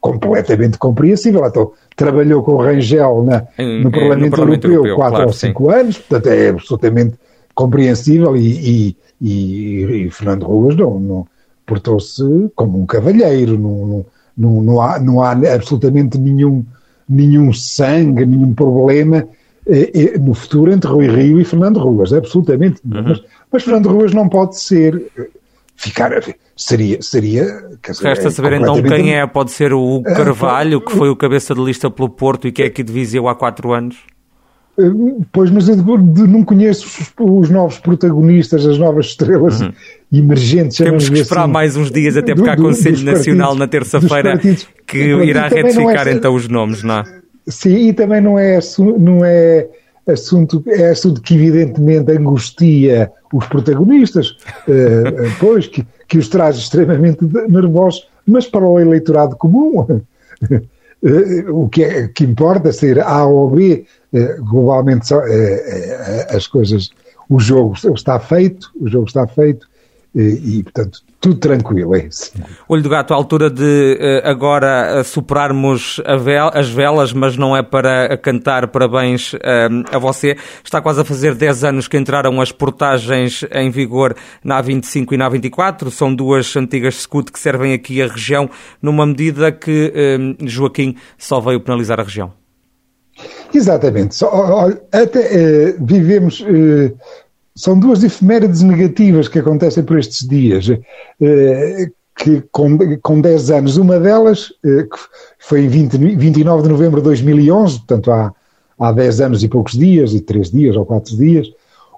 completamente 0.00 0.78
compreensível. 0.78 1.46
Então, 1.46 1.72
trabalhou 1.96 2.42
com 2.42 2.54
o 2.54 2.62
Rangel 2.62 3.22
na, 3.22 3.46
no, 3.82 3.90
Parlamento 3.90 4.24
no 4.24 4.30
Parlamento 4.30 4.66
Europeu, 4.66 4.96
quatro 4.96 5.12
claro, 5.12 5.26
ou 5.28 5.32
cinco 5.32 5.70
sim. 5.70 5.78
anos, 5.78 5.98
portanto 5.98 6.26
é 6.26 6.48
absolutamente 6.48 7.14
compreensível 7.54 8.36
e, 8.36 8.40
e, 8.40 8.96
e, 9.20 10.06
e 10.06 10.10
Fernando 10.10 10.46
Ruas 10.46 10.74
não, 10.74 10.98
não 10.98 11.26
portou-se 11.66 12.50
como 12.56 12.80
um 12.80 12.86
cavalheiro, 12.86 13.58
não, 13.58 14.04
não, 14.36 14.62
não, 14.62 14.80
há, 14.80 14.98
não 14.98 15.22
há 15.22 15.30
absolutamente 15.30 16.18
nenhum 16.18 16.64
nenhum 17.12 17.52
sangue, 17.52 18.24
nenhum 18.24 18.54
problema 18.54 19.26
eh, 19.66 19.90
eh, 19.94 20.18
no 20.18 20.34
futuro 20.34 20.72
entre 20.72 20.90
Rui 20.90 21.06
Rio 21.06 21.40
e 21.40 21.44
Fernando 21.44 21.78
Ruas, 21.78 22.12
absolutamente. 22.12 22.80
Uhum. 22.84 23.02
Mas, 23.04 23.22
mas, 23.52 23.62
Fernando 23.62 23.88
Ruas 23.88 24.12
não 24.12 24.28
pode 24.28 24.58
ser, 24.58 25.10
eh, 25.18 25.28
ficar, 25.76 26.10
seria, 26.56 27.00
seria... 27.00 27.44
Dizer, 27.86 28.04
Resta 28.04 28.28
é 28.28 28.30
saber 28.30 28.54
então 28.54 28.82
quem 28.82 29.14
é, 29.14 29.26
pode 29.26 29.50
ser 29.52 29.72
o 29.72 29.80
Hugo 29.80 30.04
Carvalho, 30.04 30.80
que 30.80 30.92
foi 30.92 31.10
o 31.10 31.16
cabeça 31.16 31.54
de 31.54 31.62
lista 31.62 31.90
pelo 31.90 32.08
Porto 32.08 32.48
e 32.48 32.52
que 32.52 32.62
é 32.62 32.66
aqui 32.66 32.82
de 32.82 32.92
Viseu 32.92 33.28
há 33.28 33.34
quatro 33.34 33.72
anos? 33.72 33.96
Pois, 35.30 35.50
mas 35.50 35.68
eu 35.68 35.76
não 35.76 36.42
conheço 36.42 36.86
os, 36.86 37.12
os, 37.20 37.50
novos 37.50 37.78
protagonistas, 37.78 38.64
as 38.64 38.78
novas 38.78 39.06
estrelas 39.06 39.60
uhum. 39.60 39.72
emergentes. 40.10 40.78
Temos 40.78 41.10
que 41.10 41.18
esperar 41.18 41.42
assim, 41.42 41.52
mais 41.52 41.76
uns 41.76 41.90
dias, 41.90 42.16
até 42.16 42.34
porque 42.34 42.48
do, 42.48 42.52
há 42.52 42.56
Conselho 42.56 43.04
Nacional 43.04 43.54
na 43.54 43.68
terça-feira 43.68 44.40
que 44.86 44.98
irá 44.98 45.48
retificar 45.48 46.08
é, 46.08 46.12
então 46.12 46.34
os 46.34 46.48
nomes, 46.48 46.82
não 46.82 47.00
é? 47.00 47.04
Sim, 47.46 47.88
e 47.88 47.92
também 47.92 48.20
não 48.22 48.38
é, 48.38 48.58
não 48.98 49.24
é 49.24 49.68
assunto, 50.06 50.62
é 50.66 50.90
assunto 50.90 51.20
que 51.20 51.34
evidentemente 51.34 52.10
angustia 52.10 53.12
os 53.32 53.46
protagonistas, 53.46 54.30
uh, 54.68 55.32
pois, 55.38 55.66
que, 55.66 55.86
que 56.08 56.18
os 56.18 56.28
traz 56.28 56.56
extremamente 56.56 57.18
nervosos, 57.48 58.08
mas 58.26 58.46
para 58.46 58.66
o 58.66 58.80
eleitorado 58.80 59.36
comum, 59.36 59.80
uh, 59.80 60.02
o 61.50 61.68
que, 61.68 61.84
é, 61.84 62.08
que 62.08 62.24
importa 62.24 62.72
ser 62.72 63.00
A 63.00 63.24
ou 63.26 63.50
B, 63.50 63.84
uh, 64.12 64.44
globalmente 64.44 65.12
as 66.28 66.46
coisas, 66.46 66.90
o 67.28 67.38
jogo 67.40 67.74
está 67.94 68.18
feito, 68.18 68.70
o 68.80 68.88
jogo 68.88 69.06
está 69.06 69.26
feito, 69.26 69.66
e, 70.14 70.62
portanto, 70.62 71.00
tudo 71.18 71.36
tranquilo, 71.36 71.96
é 71.96 72.04
isso. 72.04 72.32
Olho 72.68 72.82
do 72.82 72.88
gato, 72.90 73.14
à 73.14 73.16
altura 73.16 73.48
de 73.48 73.98
uh, 73.98 74.28
agora 74.28 75.00
uh, 75.00 75.04
superarmos 75.04 75.98
vel 76.22 76.50
as 76.52 76.68
velas, 76.68 77.14
mas 77.14 77.34
não 77.38 77.56
é 77.56 77.62
para 77.62 78.14
cantar 78.18 78.68
parabéns 78.68 79.32
uh, 79.32 79.38
a 79.90 79.98
você. 79.98 80.36
Está 80.62 80.82
quase 80.82 81.00
a 81.00 81.04
fazer 81.04 81.34
10 81.34 81.64
anos 81.64 81.88
que 81.88 81.96
entraram 81.96 82.42
as 82.42 82.52
portagens 82.52 83.42
em 83.52 83.70
vigor 83.70 84.14
na 84.44 84.62
A25 84.62 85.12
e 85.12 85.16
na 85.16 85.30
A24. 85.30 85.90
São 85.90 86.14
duas 86.14 86.54
antigas 86.56 86.96
SCUT 86.96 87.32
que 87.32 87.38
servem 87.38 87.72
aqui 87.72 88.02
a 88.02 88.06
região, 88.06 88.50
numa 88.82 89.06
medida 89.06 89.50
que 89.50 90.36
Joaquim 90.44 90.96
só 91.16 91.40
veio 91.40 91.60
penalizar 91.60 91.98
a 91.98 92.02
região. 92.02 92.41
Exatamente. 93.54 94.14
Só, 94.14 94.68
até 94.92 95.74
vivemos 95.78 96.44
são 97.54 97.78
duas 97.78 98.02
efemérides 98.02 98.62
negativas 98.62 99.28
que 99.28 99.38
acontecem 99.38 99.82
por 99.82 99.98
estes 99.98 100.26
dias, 100.26 100.68
eh, 101.20 101.90
que 102.16 102.42
com, 102.50 102.78
com 103.00 103.20
10 103.20 103.50
anos, 103.50 103.76
uma 103.76 103.98
delas, 103.98 104.52
eh, 104.64 104.84
que 104.84 104.98
foi 105.38 105.64
em 105.64 105.68
20, 105.68 105.98
29 106.16 106.62
de 106.62 106.68
novembro 106.68 107.00
de 107.00 107.04
2011, 107.04 107.78
portanto 107.78 108.10
há, 108.10 108.32
há 108.78 108.92
10 108.92 109.20
anos 109.20 109.44
e 109.44 109.48
poucos 109.48 109.74
dias, 109.74 110.14
e 110.14 110.20
3 110.20 110.50
dias 110.50 110.76
ou 110.76 110.86
4 110.86 111.16
dias, 111.16 111.48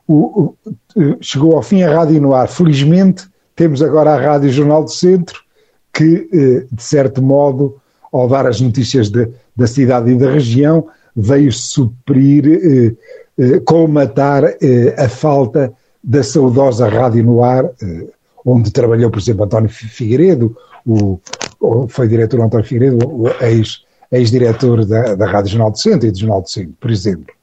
o, 0.06 0.14
o, 0.14 0.54
eh, 0.96 1.16
chegou 1.20 1.54
ao 1.56 1.62
fim 1.62 1.82
a 1.82 1.94
Rádio 1.94 2.20
no 2.20 2.34
Ar. 2.34 2.48
Felizmente, 2.48 3.26
temos 3.54 3.80
agora 3.82 4.14
a 4.14 4.20
Rádio 4.20 4.50
Jornal 4.50 4.82
do 4.82 4.90
Centro, 4.90 5.40
que, 5.92 6.28
de 6.72 6.82
certo 6.82 7.22
modo, 7.22 7.76
ao 8.12 8.26
dar 8.26 8.48
as 8.48 8.60
notícias 8.60 9.08
de, 9.10 9.28
da 9.54 9.68
cidade 9.68 10.10
e 10.10 10.16
da 10.16 10.28
região, 10.28 10.88
veio 11.14 11.52
suprir 11.52 12.96
eh, 13.38 13.60
colmatar 13.60 14.56
eh, 14.60 14.94
a 14.96 15.08
falta 15.08 15.72
da 16.02 16.22
saudosa 16.22 16.88
Rádio 16.88 17.24
no 17.24 17.42
Ar, 17.42 17.64
eh, 17.82 18.06
onde 18.44 18.70
trabalhou, 18.70 19.10
por 19.10 19.18
exemplo, 19.18 19.44
António 19.44 19.68
Figueiredo, 19.68 20.56
o, 20.86 21.18
foi 21.88 22.06
diretor 22.06 22.40
António 22.40 22.66
Figueiredo, 22.66 22.98
ex-diretor 24.12 24.80
ex 24.80 24.88
da, 24.88 25.14
da 25.14 25.26
Rádio 25.26 25.52
Jornal 25.52 25.70
do 25.70 25.78
Centro 25.78 26.06
e 26.06 26.10
do 26.10 26.18
Jornal 26.18 26.42
do 26.42 26.50
Centro, 26.50 26.74
por 26.78 26.90
exemplo. 26.90 27.34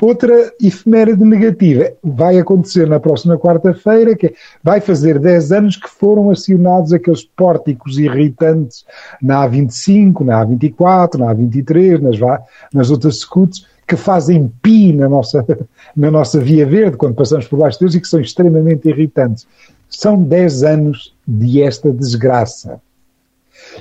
Outra 0.00 0.52
efeméride 0.60 1.24
negativa 1.24 1.92
vai 2.02 2.38
acontecer 2.38 2.86
na 2.86 3.00
próxima 3.00 3.38
quarta-feira, 3.38 4.14
que 4.14 4.26
é, 4.26 4.32
vai 4.62 4.80
fazer 4.80 5.18
10 5.18 5.52
anos 5.52 5.76
que 5.76 5.88
foram 5.88 6.30
acionados 6.30 6.92
aqueles 6.92 7.24
pórticos 7.24 7.98
irritantes 7.98 8.84
na 9.20 9.48
A25, 9.48 10.24
na 10.24 10.44
A24, 10.44 11.14
na 11.18 11.34
A23, 11.34 12.00
nas, 12.00 12.40
nas 12.72 12.90
outras 12.90 13.20
scouts, 13.20 13.66
que 13.86 13.96
fazem 13.96 14.52
pi 14.62 14.92
na 14.92 15.08
nossa, 15.08 15.44
na 15.96 16.10
nossa 16.10 16.38
via 16.38 16.66
verde 16.66 16.96
quando 16.96 17.14
passamos 17.14 17.48
por 17.48 17.58
baixo 17.58 17.80
deles 17.80 17.94
e 17.94 18.00
que 18.00 18.08
são 18.08 18.20
extremamente 18.20 18.88
irritantes. 18.88 19.46
São 19.88 20.22
10 20.22 20.62
anos 20.64 21.14
de 21.26 21.62
esta 21.62 21.90
desgraça. 21.90 22.80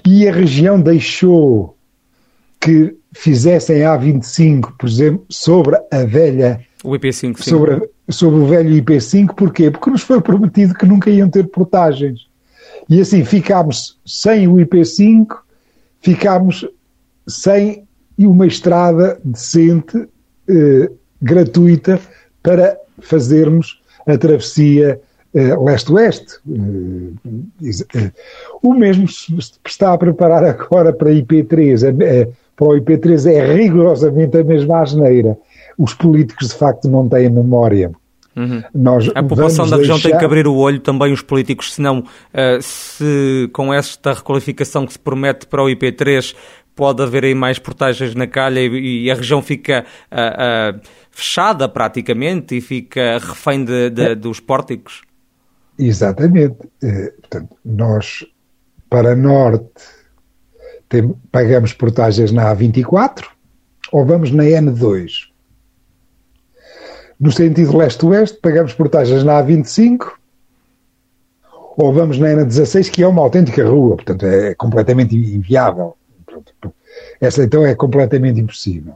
E 0.05 0.27
a 0.27 0.31
região 0.31 0.79
deixou 0.79 1.75
que 2.59 2.95
fizessem 3.13 3.79
A25, 3.81 4.73
por 4.77 4.87
exemplo, 4.87 5.25
sobre 5.29 5.75
a 5.91 6.03
velha. 6.05 6.59
O 6.83 6.91
IP5, 6.91 7.37
sim. 7.37 7.49
Sobre, 7.49 7.73
a, 7.73 8.11
sobre 8.11 8.39
o 8.39 8.45
velho 8.45 8.69
IP5, 8.83 9.33
porquê? 9.35 9.71
Porque 9.71 9.89
nos 9.89 10.01
foi 10.01 10.21
prometido 10.21 10.73
que 10.73 10.85
nunca 10.85 11.09
iam 11.09 11.29
ter 11.29 11.47
portagens. 11.47 12.27
E 12.89 13.01
assim 13.01 13.23
ficámos 13.25 13.97
sem 14.05 14.47
o 14.47 14.55
IP5, 14.55 15.37
ficámos 16.01 16.67
sem 17.27 17.87
e 18.17 18.25
uma 18.25 18.47
estrada 18.47 19.19
decente, 19.23 20.07
eh, 20.47 20.89
gratuita, 21.21 21.99
para 22.41 22.77
fazermos 22.99 23.79
a 24.07 24.17
travessia 24.17 24.99
eh, 25.33 25.55
leste-oeste. 25.55 26.39
Eh, 26.49 27.69
eh 27.93 28.11
o 28.63 28.73
mesmo 28.73 29.05
está 29.65 29.93
a 29.93 29.97
preparar 29.97 30.43
agora 30.43 30.91
para 30.91 31.11
IP3. 31.11 32.01
É, 32.01 32.29
para 32.57 32.67
o 32.67 32.71
IP3 32.71 33.31
é 33.31 33.53
rigorosamente 33.53 34.37
a 34.37 34.43
mesma 34.43 34.81
asneira. 34.81 35.37
Os 35.77 35.93
políticos, 35.93 36.49
de 36.49 36.55
facto, 36.55 36.89
não 36.89 37.07
têm 37.07 37.29
memória. 37.29 37.91
Uhum. 38.35 38.61
A 39.15 39.23
população 39.23 39.67
da 39.67 39.77
região 39.77 39.95
deixar... 39.95 40.09
tem 40.09 40.19
que 40.19 40.25
abrir 40.25 40.47
o 40.47 40.55
olho, 40.55 40.79
também 40.79 41.13
os 41.13 41.21
políticos, 41.21 41.73
senão, 41.73 41.99
uh, 41.99 42.61
se 42.61 43.49
com 43.53 43.73
esta 43.73 44.13
requalificação 44.13 44.85
que 44.85 44.93
se 44.93 44.99
promete 44.99 45.47
para 45.47 45.63
o 45.63 45.67
IP3 45.67 46.35
pode 46.75 47.01
haver 47.01 47.25
aí 47.25 47.33
mais 47.33 47.57
portagens 47.57 48.13
na 48.13 48.27
calha 48.27 48.59
e, 48.59 49.05
e 49.05 49.11
a 49.11 49.15
região 49.15 49.41
fica 49.41 49.83
uh, 50.11 50.77
uh, 50.77 50.81
fechada 51.09 51.67
praticamente 51.67 52.55
e 52.55 52.61
fica 52.61 53.17
refém 53.17 53.65
de, 53.65 53.89
de, 53.89 54.01
é. 54.03 54.15
dos 54.15 54.39
pórticos? 54.39 55.01
Exatamente. 55.79 56.57
Eh, 56.83 57.13
portanto, 57.19 57.55
nós, 57.65 58.25
para 58.89 59.15
norte, 59.15 59.81
tem, 60.89 61.13
pagamos 61.31 61.73
portagens 61.73 62.31
na 62.31 62.53
A24 62.53 63.25
ou 63.91 64.05
vamos 64.05 64.31
na 64.31 64.43
N2. 64.43 65.29
No 67.19 67.31
sentido 67.31 67.77
leste-oeste, 67.77 68.37
pagamos 68.39 68.73
portagens 68.73 69.23
na 69.23 69.41
A25 69.43 70.11
ou 71.77 71.93
vamos 71.93 72.17
na 72.17 72.27
N16, 72.27 72.89
que 72.89 73.03
é 73.03 73.07
uma 73.07 73.21
autêntica 73.21 73.67
rua, 73.67 73.95
portanto 73.95 74.25
é 74.25 74.55
completamente 74.55 75.15
inviável. 75.15 75.95
Essa 77.19 77.43
então 77.43 77.65
é 77.65 77.75
completamente 77.75 78.39
impossível. 78.39 78.95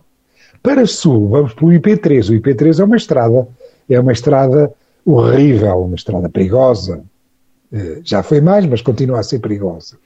Para 0.61 0.85
sul, 0.85 1.29
vamos 1.29 1.53
para 1.53 1.65
o 1.65 1.69
IP3. 1.69 2.29
O 2.29 2.41
IP3 2.41 2.79
é 2.79 2.83
uma 2.83 2.97
estrada, 2.97 3.47
é 3.89 3.99
uma 3.99 4.11
estrada 4.11 4.71
horrível, 5.05 5.83
uma 5.83 5.95
estrada 5.95 6.29
perigosa. 6.29 7.03
Eh, 7.71 8.01
já 8.03 8.21
foi 8.21 8.41
mais, 8.41 8.65
mas 8.65 8.81
continua 8.81 9.19
a 9.19 9.23
ser 9.23 9.39
perigosa. 9.39 9.97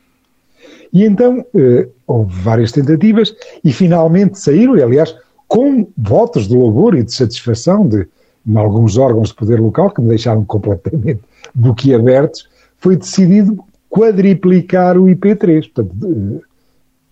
E 0.95 1.03
então 1.03 1.45
eh, 1.53 1.89
houve 2.07 2.33
várias 2.39 2.71
tentativas 2.71 3.35
e 3.61 3.73
finalmente 3.73 4.39
saíram, 4.39 4.77
e 4.77 4.81
aliás, 4.81 5.13
com 5.45 5.85
votos 5.97 6.47
de 6.47 6.55
louvor 6.55 6.95
e 6.95 7.03
de 7.03 7.13
satisfação 7.13 7.85
de, 7.85 8.07
de 8.45 8.57
alguns 8.57 8.97
órgãos 8.97 9.27
de 9.27 9.35
poder 9.35 9.59
local 9.59 9.91
que 9.91 10.01
me 10.01 10.07
deixaram 10.07 10.45
completamente 10.45 11.19
boquiabertos, 11.53 12.47
foi 12.77 12.95
decidido 12.95 13.61
quadriplicar 13.89 14.97
o 14.97 15.07
IP3. 15.07 15.69
Portanto, 15.73 16.41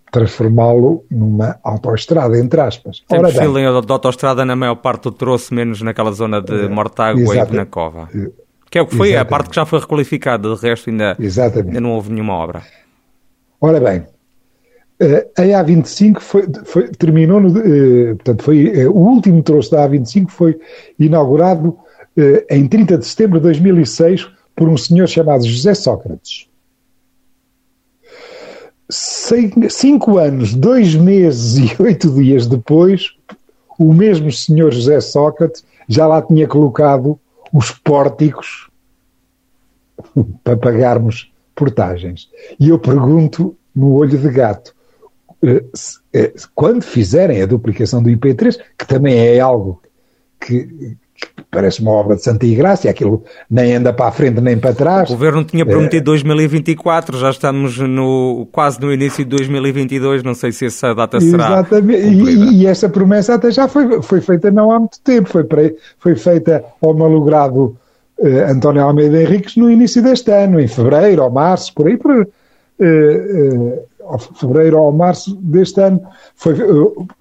transformá-lo 0.10 1.04
numa 1.12 1.58
autoestrada, 1.62 2.40
entre 2.40 2.62
aspas. 2.62 3.04
Tem 3.06 3.20
perfil 3.20 3.82
de 3.82 3.92
autoestrada 3.92 4.46
na 4.46 4.56
maior 4.56 4.76
parte 4.76 5.04
do 5.04 5.12
troço, 5.12 5.54
menos 5.54 5.82
naquela 5.82 6.14
zona 6.14 6.42
de 6.42 6.70
Mortágua 6.70 7.36
e 7.36 7.54
na 7.54 7.66
Cova. 7.66 8.08
Que 8.72 8.78
é 8.78 8.82
o 8.82 8.88
que 8.88 8.96
foi, 8.96 9.10
Exatamente. 9.10 9.18
a 9.18 9.26
parte 9.26 9.50
que 9.50 9.56
já 9.58 9.66
foi 9.66 9.80
requalificada, 9.80 10.56
de 10.56 10.62
resto 10.62 10.90
ainda, 10.90 11.18
ainda 11.20 11.82
não 11.82 11.92
houve 11.92 12.14
nenhuma 12.14 12.34
obra. 12.36 12.62
Ora 13.66 13.80
bem, 13.80 14.06
eh, 15.00 15.26
a 15.38 15.64
A25 15.64 16.20
foi, 16.20 16.44
foi, 16.66 16.90
terminou, 16.90 17.40
no, 17.40 17.58
eh, 17.60 18.14
portanto, 18.16 18.44
foi, 18.44 18.68
eh, 18.68 18.90
o 18.90 18.98
último 18.98 19.42
troço 19.42 19.72
da 19.72 19.88
A25 19.88 20.30
foi 20.30 20.60
inaugurado 21.00 21.78
em 22.50 22.68
30 22.68 22.98
de 22.98 23.06
setembro 23.06 23.40
de 23.40 23.44
2006 23.44 24.30
por 24.54 24.68
um 24.68 24.76
senhor 24.76 25.08
chamado 25.08 25.48
José 25.48 25.74
Sócrates. 25.74 26.50
Cinco 28.90 30.18
anos, 30.18 30.54
dois 30.54 30.94
meses 30.94 31.58
e 31.58 31.82
oito 31.82 32.12
dias 32.12 32.46
depois, 32.46 33.16
o 33.80 33.94
mesmo 33.94 34.30
senhor 34.30 34.74
José 34.74 35.00
Sócrates 35.00 35.64
já 35.88 36.06
lá 36.06 36.22
tinha 36.22 36.48
colocado 36.50 37.18
os 37.52 37.72
pórticos 37.72 38.70
para 40.44 40.58
pagarmos 40.58 41.33
portagens. 41.56 42.30
E 42.60 42.70
eu 42.70 42.80
pergunto 42.80 43.56
no 43.76 43.94
olho 43.94 44.18
de 44.18 44.30
gato, 44.30 44.74
eh, 45.44 45.64
eh, 46.14 46.34
quando 46.54 46.84
fizerem 46.84 47.42
a 47.42 47.46
duplicação 47.46 48.02
do 48.02 48.10
IP3, 48.10 48.58
que 48.78 48.88
também 48.88 49.18
é 49.18 49.40
algo 49.40 49.82
que, 50.40 50.96
parece 51.50 51.82
uma 51.82 51.92
obra 51.92 52.16
de 52.16 52.24
Santa 52.24 52.46
Igrácia, 52.46 52.90
aquilo 52.90 53.24
nem 53.50 53.76
anda 53.76 53.94
para 53.94 54.08
a 54.08 54.12
frente 54.12 54.42
nem 54.42 54.58
para 54.58 54.74
trás. 54.74 55.10
O 55.10 55.14
governo 55.14 55.44
tinha 55.44 55.66
prometido 55.66 56.02
é... 56.02 56.04
2024, 56.06 57.18
já 57.18 57.30
estamos 57.30 57.78
no, 57.78 58.48
quase 58.52 58.82
no 58.82 58.92
início 58.92 59.24
de 59.24 59.30
2022, 59.30 60.24
não 60.24 60.34
sei 60.34 60.52
se 60.52 60.66
essa 60.66 60.94
data 60.94 61.20
será. 61.20 61.52
Exatamente, 61.52 62.08
e, 62.08 62.62
e, 62.62 62.68
essa 62.68 62.90
promessa 62.90 63.36
até 63.36 63.52
já 63.52 63.68
foi, 63.68 64.02
foi 64.02 64.22
feita 64.22 64.50
não 64.52 64.72
há 64.72 64.80
muito 64.80 65.00
tempo, 65.02 65.30
foi, 65.30 65.46
foi 66.00 66.16
feita 66.16 66.64
ao 66.82 66.94
malogrado 66.94 67.78
uh, 68.20 68.52
António 68.52 68.84
Almeida 68.84 69.22
Henriques 69.22 69.56
no 69.56 69.70
início 69.70 70.02
deste 70.02 70.32
ano, 70.32 70.60
em 70.60 70.68
fevereiro 70.68 71.24
ou 71.24 71.30
março, 71.30 71.74
por 71.74 71.88
aí, 71.88 71.98
por, 71.98 72.12
uh, 72.12 72.26
uh, 72.80 74.20
fevereiro 74.36 74.80
ou 74.80 74.92
março 74.92 75.36
deste 75.36 75.80
ano, 75.82 76.02
foi, 76.36 76.56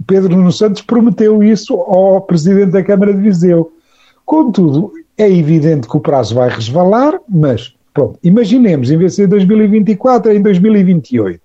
Pedro 0.07 0.37
Nuno 0.37 0.53
Santos 0.53 0.83
prometeu 0.83 1.43
isso 1.43 1.75
ao 1.75 2.21
Presidente 2.23 2.73
da 2.73 2.83
Câmara 2.83 3.13
de 3.13 3.21
Viseu. 3.21 3.73
Contudo, 4.25 4.93
é 5.17 5.31
evidente 5.31 5.89
que 5.89 5.97
o 5.97 6.01
prazo 6.01 6.35
vai 6.35 6.49
resvalar, 6.49 7.19
mas 7.29 7.75
pronto, 7.93 8.19
imaginemos, 8.23 8.91
em 8.91 8.97
vez 8.97 9.13
de 9.13 9.17
ser 9.17 9.27
2024, 9.29 10.33
é 10.33 10.37
em 10.37 10.43
2028. 10.43 11.41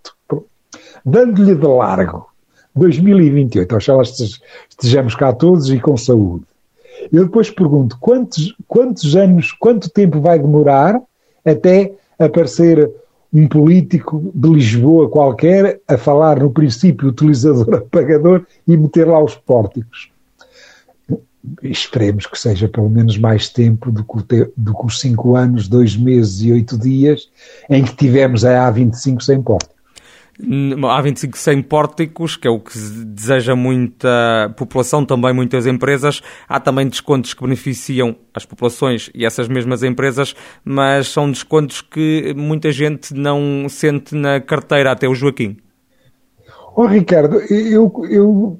Dando-lhe 1.05 1.55
de 1.55 1.67
largo 1.67 2.27
2028, 2.75 3.75
oxalá 3.75 4.03
estejamos 4.03 5.15
cá 5.15 5.33
todos 5.33 5.69
e 5.69 5.79
com 5.79 5.97
saúde. 5.97 6.45
Eu 7.11 7.25
depois 7.25 7.49
pergunto, 7.49 7.97
quantos, 7.99 8.55
quantos 8.67 9.15
anos, 9.15 9.51
quanto 9.51 9.89
tempo 9.89 10.19
vai 10.19 10.39
demorar 10.39 11.01
até 11.45 11.93
aparecer 12.19 12.89
um 13.33 13.47
político 13.47 14.31
de 14.33 14.49
Lisboa 14.49 15.09
qualquer 15.09 15.79
a 15.87 15.97
falar 15.97 16.39
no 16.39 16.51
princípio 16.51 17.09
utilizador-apagador 17.09 18.45
e 18.67 18.75
meter 18.75 19.07
lá 19.07 19.23
os 19.23 19.35
pórticos? 19.35 20.09
Esperemos 21.63 22.25
que 22.25 22.37
seja 22.37 22.67
pelo 22.67 22.89
menos 22.89 23.17
mais 23.17 23.47
tempo 23.47 23.89
do 23.89 24.03
que, 24.03 24.51
do 24.57 24.73
que 24.73 24.85
os 24.85 24.99
5 24.99 25.35
anos, 25.35 25.67
2 25.69 25.95
meses 25.95 26.41
e 26.41 26.51
8 26.51 26.77
dias 26.77 27.29
em 27.69 27.85
que 27.85 27.95
tivemos 27.95 28.43
a 28.43 28.69
A25 28.69 29.21
sem 29.21 29.41
pórtico. 29.41 29.76
Há 30.39 31.01
25 31.01 31.35
sem 31.37 31.63
pórticos, 31.63 32.35
que 32.35 32.47
é 32.47 32.51
o 32.51 32.59
que 32.59 32.77
deseja 32.77 33.55
muita 33.55 34.53
população, 34.55 35.03
também 35.03 35.33
muitas 35.33 35.65
empresas. 35.65 36.21
Há 36.47 36.59
também 36.59 36.87
descontos 36.87 37.33
que 37.33 37.41
beneficiam 37.41 38.15
as 38.33 38.45
populações 38.45 39.09
e 39.15 39.25
essas 39.25 39.47
mesmas 39.47 39.81
empresas, 39.81 40.35
mas 40.63 41.07
são 41.07 41.31
descontos 41.31 41.81
que 41.81 42.35
muita 42.37 42.71
gente 42.71 43.15
não 43.15 43.65
sente 43.67 44.13
na 44.13 44.39
carteira, 44.39 44.91
até 44.91 45.07
o 45.07 45.15
Joaquim. 45.15 45.57
Oh, 46.75 46.85
Ricardo, 46.85 47.39
eu, 47.49 47.91
eu 48.07 48.59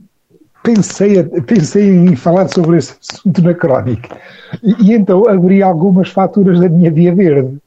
pensei, 0.64 1.24
pensei 1.24 1.90
em 1.90 2.16
falar 2.16 2.48
sobre 2.48 2.78
esse 2.78 2.96
assunto 3.00 3.42
na 3.44 3.54
crónica. 3.54 4.18
E, 4.64 4.90
e 4.90 4.94
então 4.94 5.30
abri 5.30 5.62
algumas 5.62 6.10
faturas 6.10 6.60
da 6.60 6.68
minha 6.68 6.92
Via 6.92 7.14
Verde. 7.14 7.60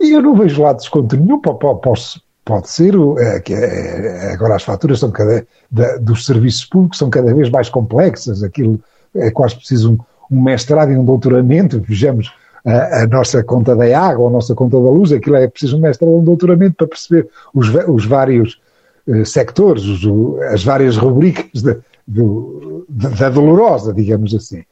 E 0.00 0.12
eu 0.12 0.22
não 0.22 0.34
vejo 0.34 0.62
lá 0.62 0.72
desconto 0.72 1.16
nenhum. 1.16 1.38
Posso, 1.38 2.22
pode 2.44 2.68
ser 2.68 2.94
é, 3.18 3.40
que 3.40 3.54
é, 3.54 4.32
agora 4.32 4.56
as 4.56 4.62
faturas 4.62 4.98
são 4.98 5.10
cada, 5.10 5.46
da, 5.70 5.96
dos 5.98 6.26
serviços 6.26 6.64
públicos 6.64 6.98
são 6.98 7.08
cada 7.08 7.32
vez 7.32 7.50
mais 7.50 7.68
complexas, 7.68 8.42
aquilo 8.42 8.80
é 9.14 9.30
quase 9.30 9.56
preciso 9.56 9.92
um, 9.92 9.98
um 10.36 10.42
mestrado 10.42 10.92
e 10.92 10.96
um 10.96 11.04
doutoramento, 11.04 11.80
vejamos 11.80 12.32
a, 12.64 13.02
a, 13.02 13.06
nossa 13.06 13.42
conta 13.42 13.74
da 13.74 13.98
água, 13.98 14.28
a 14.28 14.32
nossa 14.32 14.54
conta 14.54 14.76
da 14.76 14.90
luz, 14.90 15.12
aquilo 15.12 15.36
é 15.36 15.46
preciso 15.46 15.76
um 15.76 15.80
mestrado 15.80 16.10
e 16.10 16.14
um 16.14 16.24
doutoramento 16.24 16.76
para 16.76 16.86
perceber 16.86 17.28
os, 17.54 17.68
os 17.88 18.04
vários 18.06 18.60
uh, 19.06 19.24
sectores, 19.24 19.84
os, 19.84 20.04
as 20.52 20.64
várias 20.64 20.96
rubricas 20.96 21.62
da, 21.62 21.76
do, 22.06 22.86
da 22.88 23.28
dolorosa, 23.28 23.92
digamos 23.92 24.34
assim. 24.34 24.64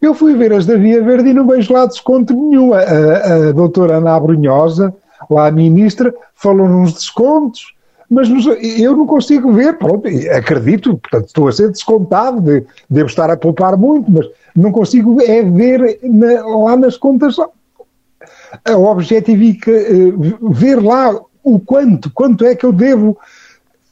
Eu 0.00 0.14
fui 0.14 0.34
ver 0.34 0.52
as 0.52 0.66
da 0.66 0.76
Via 0.76 1.02
Verde 1.02 1.30
e 1.30 1.34
não 1.34 1.46
vejo 1.46 1.72
lá 1.72 1.86
desconto 1.86 2.34
nenhum. 2.34 2.74
A, 2.74 2.80
a, 2.80 3.48
a 3.48 3.52
doutora 3.52 3.98
Ana 3.98 4.16
Abrunhosa, 4.16 4.92
lá 5.30 5.46
a 5.48 5.50
ministra, 5.50 6.14
falou 6.34 6.68
nos 6.68 6.94
descontos, 6.94 7.74
mas 8.08 8.28
nos, 8.28 8.46
eu 8.46 8.94
não 8.96 9.06
consigo 9.06 9.52
ver, 9.52 9.78
pronto, 9.78 10.06
acredito, 10.36 10.98
portanto 10.98 11.26
estou 11.28 11.48
a 11.48 11.52
ser 11.52 11.70
descontado, 11.70 12.40
de, 12.40 12.64
devo 12.88 13.08
estar 13.08 13.30
a 13.30 13.36
poupar 13.36 13.76
muito, 13.76 14.10
mas 14.10 14.26
não 14.54 14.70
consigo 14.70 15.20
é 15.22 15.42
ver 15.42 15.98
na, 16.02 16.46
lá 16.46 16.76
nas 16.76 16.96
contas 16.98 17.36
a 17.38 18.76
objetivica, 18.76 19.70
eh, 19.70 20.12
ver 20.50 20.82
lá 20.82 21.18
o 21.42 21.58
quanto, 21.58 22.10
quanto 22.12 22.44
é 22.44 22.54
que 22.54 22.66
eu 22.66 22.72
devo 22.72 23.16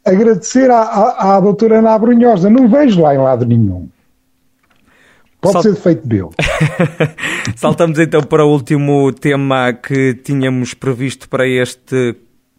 agradecer 0.05 0.71
à, 0.71 0.83
à, 0.83 1.37
à 1.37 1.41
doutora 1.41 1.79
Ana 1.79 1.99
Brunhosa, 1.99 2.51
não 2.51 2.69
vejo 2.69 3.01
lá 3.01 3.15
em 3.15 3.19
lado 3.19 3.47
nenhum. 3.47 3.89
Pode 5.41 5.63
ser 5.63 5.73
defeito 5.73 6.07
meu. 6.07 6.31
Saltamos 7.57 7.99
então 7.99 8.23
para 8.23 8.45
o 8.45 8.51
último 8.51 9.11
tema 9.13 9.73
que 9.73 10.15
tínhamos 10.15 10.75
previsto 10.75 11.29
para 11.29 11.49
este 11.49 12.15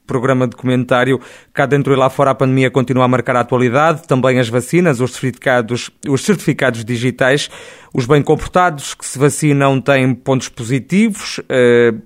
programa 0.08 0.48
de 0.48 0.56
comentário. 0.56 1.22
Cá 1.54 1.66
dentro 1.66 1.94
e 1.94 1.96
lá 1.96 2.10
fora 2.10 2.32
a 2.32 2.36
pandemia 2.36 2.72
continua 2.72 3.06
a 3.06 3.08
marcar 3.08 3.36
a 3.36 3.42
atualidade, 3.42 4.08
também 4.08 4.40
as 4.40 4.50
vacinas, 4.50 5.00
os 5.00 5.14
certificados, 5.14 5.92
os 6.08 6.22
certificados 6.26 6.84
digitais, 6.84 7.50
os 7.94 8.06
bem 8.06 8.22
comportados 8.22 8.94
que 8.94 9.06
se 9.06 9.18
vacinam 9.18 9.80
têm 9.80 10.14
pontos 10.14 10.50
positivos. 10.50 11.40
Uh, 11.40 12.02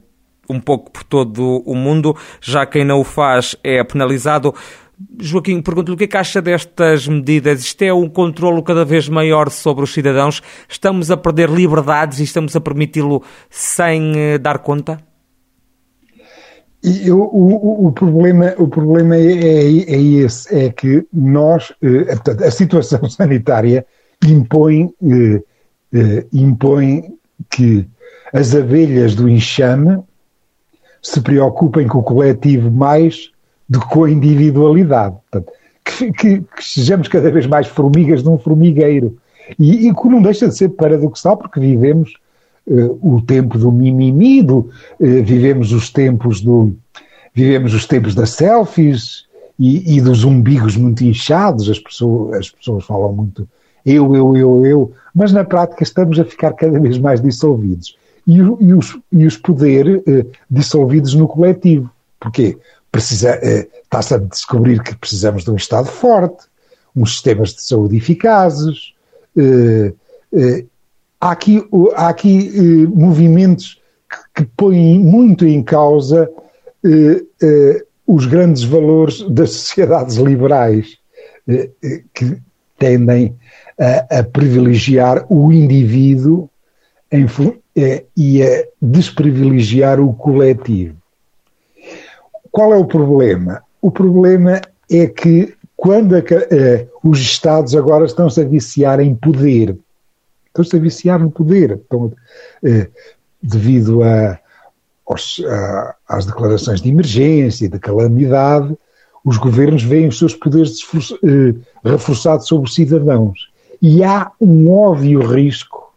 um 0.47 0.59
pouco 0.59 0.91
por 0.91 1.03
todo 1.03 1.63
o 1.65 1.73
mundo, 1.73 2.15
já 2.39 2.67
quem 2.67 2.85
não 2.85 2.99
o 2.99 3.03
faz 3.03 3.55
é 3.63 3.83
penalizado. 3.83 4.53
Joaquim, 5.19 5.61
pergunto-lhe 5.61 5.95
o 5.95 5.97
que 5.97 6.05
é 6.05 6.07
que 6.07 6.17
acha 6.17 6.41
destas 6.41 7.07
medidas? 7.07 7.61
Isto 7.61 7.81
é 7.81 7.93
um 7.93 8.07
controlo 8.07 8.63
cada 8.63 8.85
vez 8.85 9.09
maior 9.09 9.49
sobre 9.49 9.83
os 9.83 9.93
cidadãos? 9.93 10.41
Estamos 10.69 11.11
a 11.11 11.17
perder 11.17 11.49
liberdades 11.49 12.19
e 12.19 12.23
estamos 12.23 12.55
a 12.55 12.61
permiti-lo 12.61 13.21
sem 13.49 14.13
eh, 14.15 14.37
dar 14.37 14.59
conta? 14.59 14.97
E 16.81 17.11
o, 17.11 17.87
o, 17.87 17.91
problema, 17.91 18.53
o 18.57 18.67
problema 18.67 19.15
é, 19.15 19.21
é, 19.21 19.95
é, 19.95 20.01
esse, 20.01 20.55
é 20.55 20.69
que 20.69 21.05
nós, 21.11 21.73
eh, 21.81 22.05
portanto, 22.05 22.43
a 22.43 22.51
situação 22.51 23.07
sanitária 23.09 23.85
impõe, 24.23 24.93
eh, 25.03 26.25
impõe 26.31 27.17
que 27.49 27.85
as 28.31 28.55
abelhas 28.55 29.15
do 29.15 29.27
enxame 29.27 29.99
se 31.01 31.19
preocupem 31.21 31.87
com 31.87 31.99
o 31.99 32.03
coletivo 32.03 32.71
mais 32.71 33.31
do 33.67 33.79
que 33.79 33.87
com 33.87 34.03
a 34.03 34.11
individualidade. 34.11 35.15
Portanto, 35.29 35.53
que, 35.83 36.11
que, 36.11 36.41
que, 36.41 36.63
sejamos 36.63 37.07
cada 37.07 37.29
vez 37.31 37.45
mais 37.45 37.67
formigas 37.67 38.23
de 38.23 38.29
um 38.29 38.37
formigueiro. 38.37 39.17
E, 39.59 39.87
e 39.87 39.93
que 39.93 40.07
não 40.07 40.21
deixa 40.21 40.47
de 40.47 40.57
ser 40.57 40.69
paradoxal, 40.69 41.37
porque 41.37 41.59
vivemos 41.59 42.13
uh, 42.67 43.15
o 43.15 43.21
tempo 43.21 43.57
do 43.57 43.71
mimimi, 43.71 44.41
do, 44.41 44.57
uh, 44.57 44.69
vivemos 44.99 45.71
os 45.71 45.91
tempos 45.91 46.41
do. 46.41 46.73
Vivemos 47.33 47.73
os 47.73 47.85
tempos 47.85 48.15
das 48.15 48.29
selfies 48.31 49.25
e, 49.59 49.97
e, 49.97 50.01
dos 50.01 50.23
umbigos 50.23 50.77
muito 50.77 51.03
inchados, 51.03 51.69
as 51.69 51.77
pessoas, 51.77 52.39
as 52.39 52.49
pessoas 52.49 52.85
falam 52.85 53.11
muito 53.11 53.47
eu, 53.85 54.15
eu, 54.15 54.35
eu, 54.35 54.65
eu, 54.65 54.93
mas 55.13 55.31
na 55.31 55.43
prática 55.43 55.83
estamos 55.83 56.19
a 56.19 56.25
ficar 56.25 56.53
cada 56.53 56.79
vez 56.79 56.97
mais 56.97 57.21
dissolvidos. 57.21 57.95
E, 58.25 58.37
e 58.37 58.73
os, 58.73 58.97
e 59.11 59.25
os 59.25 59.37
poderes 59.37 59.97
uh, 59.97 60.27
dissolvidos 60.49 61.13
no 61.13 61.27
coletivo. 61.27 61.89
Porquê? 62.19 62.57
Precisa, 62.95 63.37
eh, 63.43 63.67
está-se 63.83 64.13
a 64.13 64.17
descobrir 64.17 64.81
que 64.81 64.95
precisamos 64.95 65.43
de 65.43 65.51
um 65.51 65.57
Estado 65.57 65.87
forte, 65.87 66.45
uns 66.95 67.11
sistemas 67.11 67.53
de 67.53 67.61
saúde 67.61 67.97
eficazes. 67.97 68.93
Eh, 69.35 69.91
eh, 70.33 70.65
há 71.19 71.31
aqui, 71.31 71.61
há 71.93 72.07
aqui 72.07 72.87
movimentos 72.87 73.81
que, 74.09 74.43
que 74.43 74.49
põem 74.55 74.97
muito 74.97 75.45
em 75.45 75.61
causa 75.61 76.29
os 78.07 78.27
grandes 78.27 78.63
valores 78.63 79.23
das 79.29 79.51
sociedades 79.51 80.15
liberais, 80.15 80.97
que 82.13 82.37
tendem 82.77 83.35
a, 83.77 84.19
a 84.19 84.23
privilegiar 84.23 85.25
o 85.29 85.51
indivíduo 85.51 86.47
em, 87.11 87.25
e 88.15 88.43
a 88.43 88.65
desprivilegiar 88.79 89.99
o 89.99 90.13
coletivo. 90.13 90.95
Qual 92.55 92.73
é 92.73 92.77
o 92.77 92.85
problema? 92.85 93.61
O 93.81 93.91
problema 93.91 94.61
é 94.89 95.07
que 95.07 95.53
quando 95.75 96.15
a, 96.15 96.19
uh, 96.19 96.87
os 97.03 97.19
Estados 97.19 97.75
agora 97.75 98.05
estão-se 98.05 98.39
a 98.39 98.45
viciar 98.45 99.01
em 99.01 99.13
poder, 99.13 99.77
estão-se 100.47 100.73
a 100.73 100.79
viciar 100.79 101.19
no 101.19 101.29
poder, 101.29 101.71
estão, 101.71 102.05
uh, 102.05 102.87
devido 103.43 104.03
a, 104.03 104.39
aos, 105.05 105.43
a, 105.45 105.95
às 106.07 106.25
declarações 106.25 106.79
de 106.79 106.87
emergência, 106.87 107.67
de 107.67 107.77
calamidade, 107.77 108.73
os 109.25 109.35
governos 109.35 109.83
veem 109.83 110.07
os 110.07 110.17
seus 110.17 110.33
poderes 110.33 110.81
uh, 110.81 111.59
reforçados 111.83 112.47
sobre 112.47 112.69
os 112.69 112.73
cidadãos. 112.73 113.51
E 113.81 114.01
há 114.01 114.31
um 114.39 114.71
óbvio 114.71 115.19
risco 115.19 115.93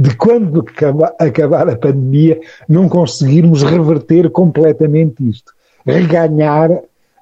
de 0.00 0.16
quando 0.16 0.60
acaba, 0.60 1.14
acabar 1.18 1.68
a 1.68 1.76
pandemia 1.76 2.40
não 2.66 2.88
conseguirmos 2.88 3.62
reverter 3.62 4.30
completamente 4.30 5.28
isto 5.28 5.52
reganhar 5.86 6.70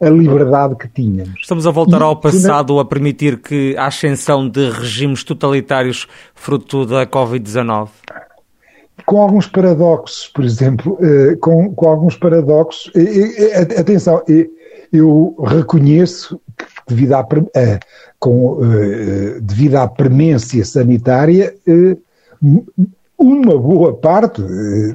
a 0.01 0.09
liberdade 0.09 0.77
que 0.77 0.89
tínhamos. 0.89 1.41
Estamos 1.41 1.67
a 1.67 1.71
voltar 1.71 2.01
e, 2.01 2.05
ao 2.05 2.17
passado 2.17 2.79
a 2.81 2.85
permitir 2.85 3.39
que 3.39 3.77
a 3.77 3.87
ascensão 3.87 4.49
de 4.49 4.71
regimes 4.71 5.23
totalitários 5.23 6.09
fruto 6.35 6.87
da 6.87 7.07
Covid-19? 7.07 7.89
Com 9.05 9.21
alguns 9.21 9.47
paradoxos, 9.47 10.29
por 10.29 10.45
exemplo, 10.45 10.99
eh, 11.01 11.37
com, 11.37 11.75
com 11.75 11.89
alguns 11.89 12.17
paradoxos. 12.17 12.91
Atenção, 13.79 14.23
eu 14.93 15.37
reconheço 15.47 16.41
que 16.57 16.95
devido 16.95 17.15
à, 17.15 17.27
com, 18.19 18.59
eh, 18.63 19.39
devido 19.41 19.77
à 19.77 19.89
premência 19.89 20.65
sanitária, 20.65 21.55
eh, 21.67 21.97
uma 23.19 23.59
boa 23.59 23.95
parte 23.95 24.43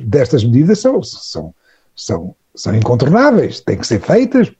destas 0.01 0.43
medidas 0.43 0.79
são, 0.79 1.03
são, 1.03 1.53
são 1.95 2.35
são 2.55 2.73
incontornáveis, 2.73 3.59
têm 3.59 3.77
que 3.77 3.85
ser 3.85 3.99
feitas. 3.99 4.51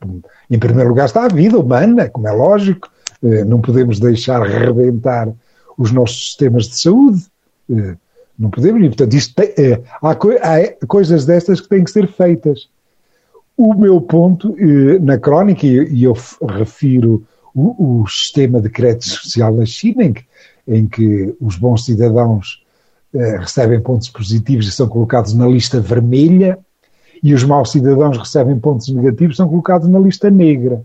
Em 0.50 0.60
primeiro 0.60 0.90
lugar 0.90 1.06
está 1.06 1.26
a 1.26 1.30
vida 1.30 1.58
humana, 1.58 2.10
como 2.10 2.28
é 2.28 2.32
lógico, 2.32 2.90
eh, 3.24 3.44
não 3.46 3.62
podemos 3.62 4.00
deixar 4.00 4.42
rebentar 4.42 5.32
os 5.78 5.92
nossos 5.92 6.26
sistemas 6.26 6.68
de 6.68 6.78
saúde. 6.78 7.26
Eh, 7.72 7.96
não 8.38 8.50
podemos, 8.50 8.84
e 8.84 8.88
portanto, 8.90 9.14
isto 9.14 9.34
tem, 9.34 9.54
é, 9.58 9.82
há, 10.02 10.12
há, 10.12 10.86
coisas 10.88 11.26
destas 11.26 11.62
que 11.62 11.70
têm 11.70 11.84
que 11.84 11.92
ser 11.92 12.08
feitas. 12.08 12.68
O 13.58 13.74
meu 13.74 14.02
ponto 14.02 14.54
na 15.02 15.18
crónica, 15.18 15.66
e 15.66 16.04
eu 16.04 16.14
refiro 16.50 17.26
o, 17.54 18.02
o, 18.02 18.08
sistema 18.10 18.60
de 18.60 18.70
crédito 18.70 19.08
social 19.08 19.56
na 19.56 19.66
China, 19.66 20.04
em 20.04 20.12
que, 20.12 20.26
em 20.68 20.86
que 20.86 21.34
os 21.40 21.56
bons 21.56 21.86
cidadãos 21.86 22.62
recebem 23.40 23.80
pontos 23.80 24.10
positivos 24.10 24.68
e 24.68 24.72
são 24.74 24.90
colocados 24.90 25.34
na 25.34 25.48
lista 25.48 25.80
vermelha, 25.80 26.60
e 27.26 27.34
os 27.34 27.44
maus 27.44 27.72
cidadãos 27.72 28.20
recebem 28.20 28.60
pontos 28.60 28.88
negativos, 28.90 29.38
são 29.38 29.50
colocados 29.50 29.90
na 29.90 29.98
lista 29.98 30.30
negra. 30.30 30.84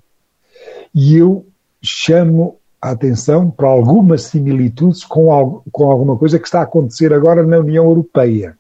E 0.95 1.15
eu 1.15 1.45
chamo 1.83 2.57
a 2.81 2.93
atenção 2.93 3.51
para 3.51 3.69
algumas 3.69 4.23
similitudes 4.23 5.05
com, 5.05 5.31
algo, 5.31 5.63
com 5.71 5.93
alguma 5.93 6.17
coisa 6.17 6.39
que 6.39 6.47
está 6.47 6.61
a 6.61 6.63
acontecer 6.63 7.13
agora 7.13 7.47
na 7.47 7.59
União 7.59 7.85
Europeia, 7.85 8.57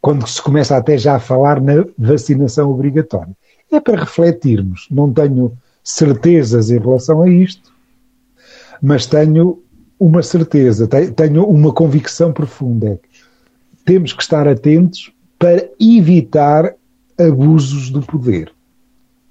quando 0.00 0.24
se 0.28 0.40
começa 0.40 0.76
até 0.76 0.96
já 0.96 1.16
a 1.16 1.18
falar 1.18 1.60
na 1.60 1.84
vacinação 1.98 2.70
obrigatória. 2.70 3.36
É 3.72 3.80
para 3.80 3.98
refletirmos, 3.98 4.86
não 4.92 5.12
tenho 5.12 5.52
certezas 5.82 6.70
em 6.70 6.78
relação 6.78 7.22
a 7.22 7.28
isto, 7.28 7.72
mas 8.80 9.06
tenho 9.06 9.60
uma 9.98 10.22
certeza, 10.22 10.86
tenho 10.86 11.44
uma 11.46 11.72
convicção 11.72 12.32
profunda. 12.32 13.00
Temos 13.84 14.12
que 14.12 14.22
estar 14.22 14.46
atentos 14.46 15.12
para 15.40 15.66
evitar 15.80 16.74
abusos 17.18 17.88
do 17.88 18.02
poder. 18.02 18.52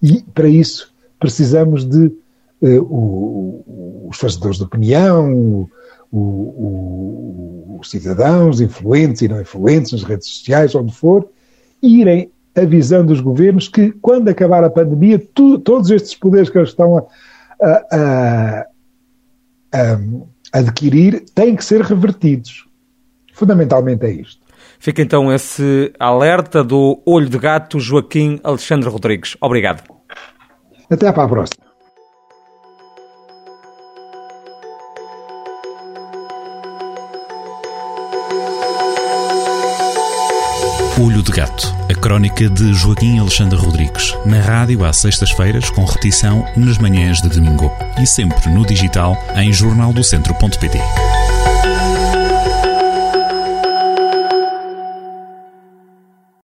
E 0.01 0.23
para 0.33 0.49
isso 0.49 0.91
precisamos 1.19 1.85
de 1.85 2.07
uh, 2.07 2.81
o, 2.81 4.07
os 4.09 4.17
fazedores 4.17 4.57
de 4.57 4.63
opinião, 4.63 5.69
o, 6.11 7.77
os 7.79 7.91
cidadãos 7.91 8.59
influentes 8.59 9.21
e 9.21 9.27
não 9.27 9.39
influentes 9.39 9.91
nas 9.91 10.03
redes 10.03 10.27
sociais, 10.27 10.73
onde 10.73 10.91
for, 10.91 11.29
irem 11.79 12.31
avisando 12.55 13.13
os 13.13 13.21
governos 13.21 13.67
que 13.67 13.91
quando 14.01 14.29
acabar 14.29 14.63
a 14.63 14.69
pandemia, 14.69 15.19
tu, 15.35 15.59
todos 15.59 15.91
estes 15.91 16.15
poderes 16.15 16.49
que 16.49 16.57
eles 16.57 16.69
estão 16.69 16.97
a, 16.97 17.05
a, 17.91 18.65
a, 19.71 19.99
adquirir 20.53 21.23
têm 21.35 21.55
que 21.55 21.63
ser 21.63 21.81
revertidos. 21.81 22.67
Fundamentalmente 23.33 24.05
é 24.07 24.11
isto. 24.11 24.38
Fica 24.79 25.01
então 25.01 25.31
esse 25.31 25.93
alerta 25.99 26.63
do 26.63 27.01
olho 27.05 27.29
de 27.29 27.37
gato 27.37 27.79
Joaquim 27.79 28.39
Alexandre 28.41 28.89
Rodrigues. 28.89 29.35
Obrigado. 29.41 29.83
Até 30.89 31.11
para 31.11 31.25
a 31.25 31.27
próxima. 31.27 31.69
Olho 41.01 41.23
de 41.23 41.31
Gato, 41.31 41.73
a 41.89 41.93
crónica 41.93 42.49
de 42.49 42.73
Joaquim 42.73 43.19
Alexandre 43.19 43.57
Rodrigues, 43.57 44.13
na 44.25 44.41
rádio 44.41 44.83
às 44.83 44.97
sextas-feiras, 44.97 45.69
com 45.69 45.85
repetição 45.85 46.43
nas 46.57 46.77
manhãs 46.77 47.21
de 47.21 47.29
domingo 47.29 47.71
e 48.01 48.05
sempre 48.05 48.49
no 48.49 48.65
digital 48.65 49.17
em 49.35 49.53
jornaldocentro.pt. 49.53 51.18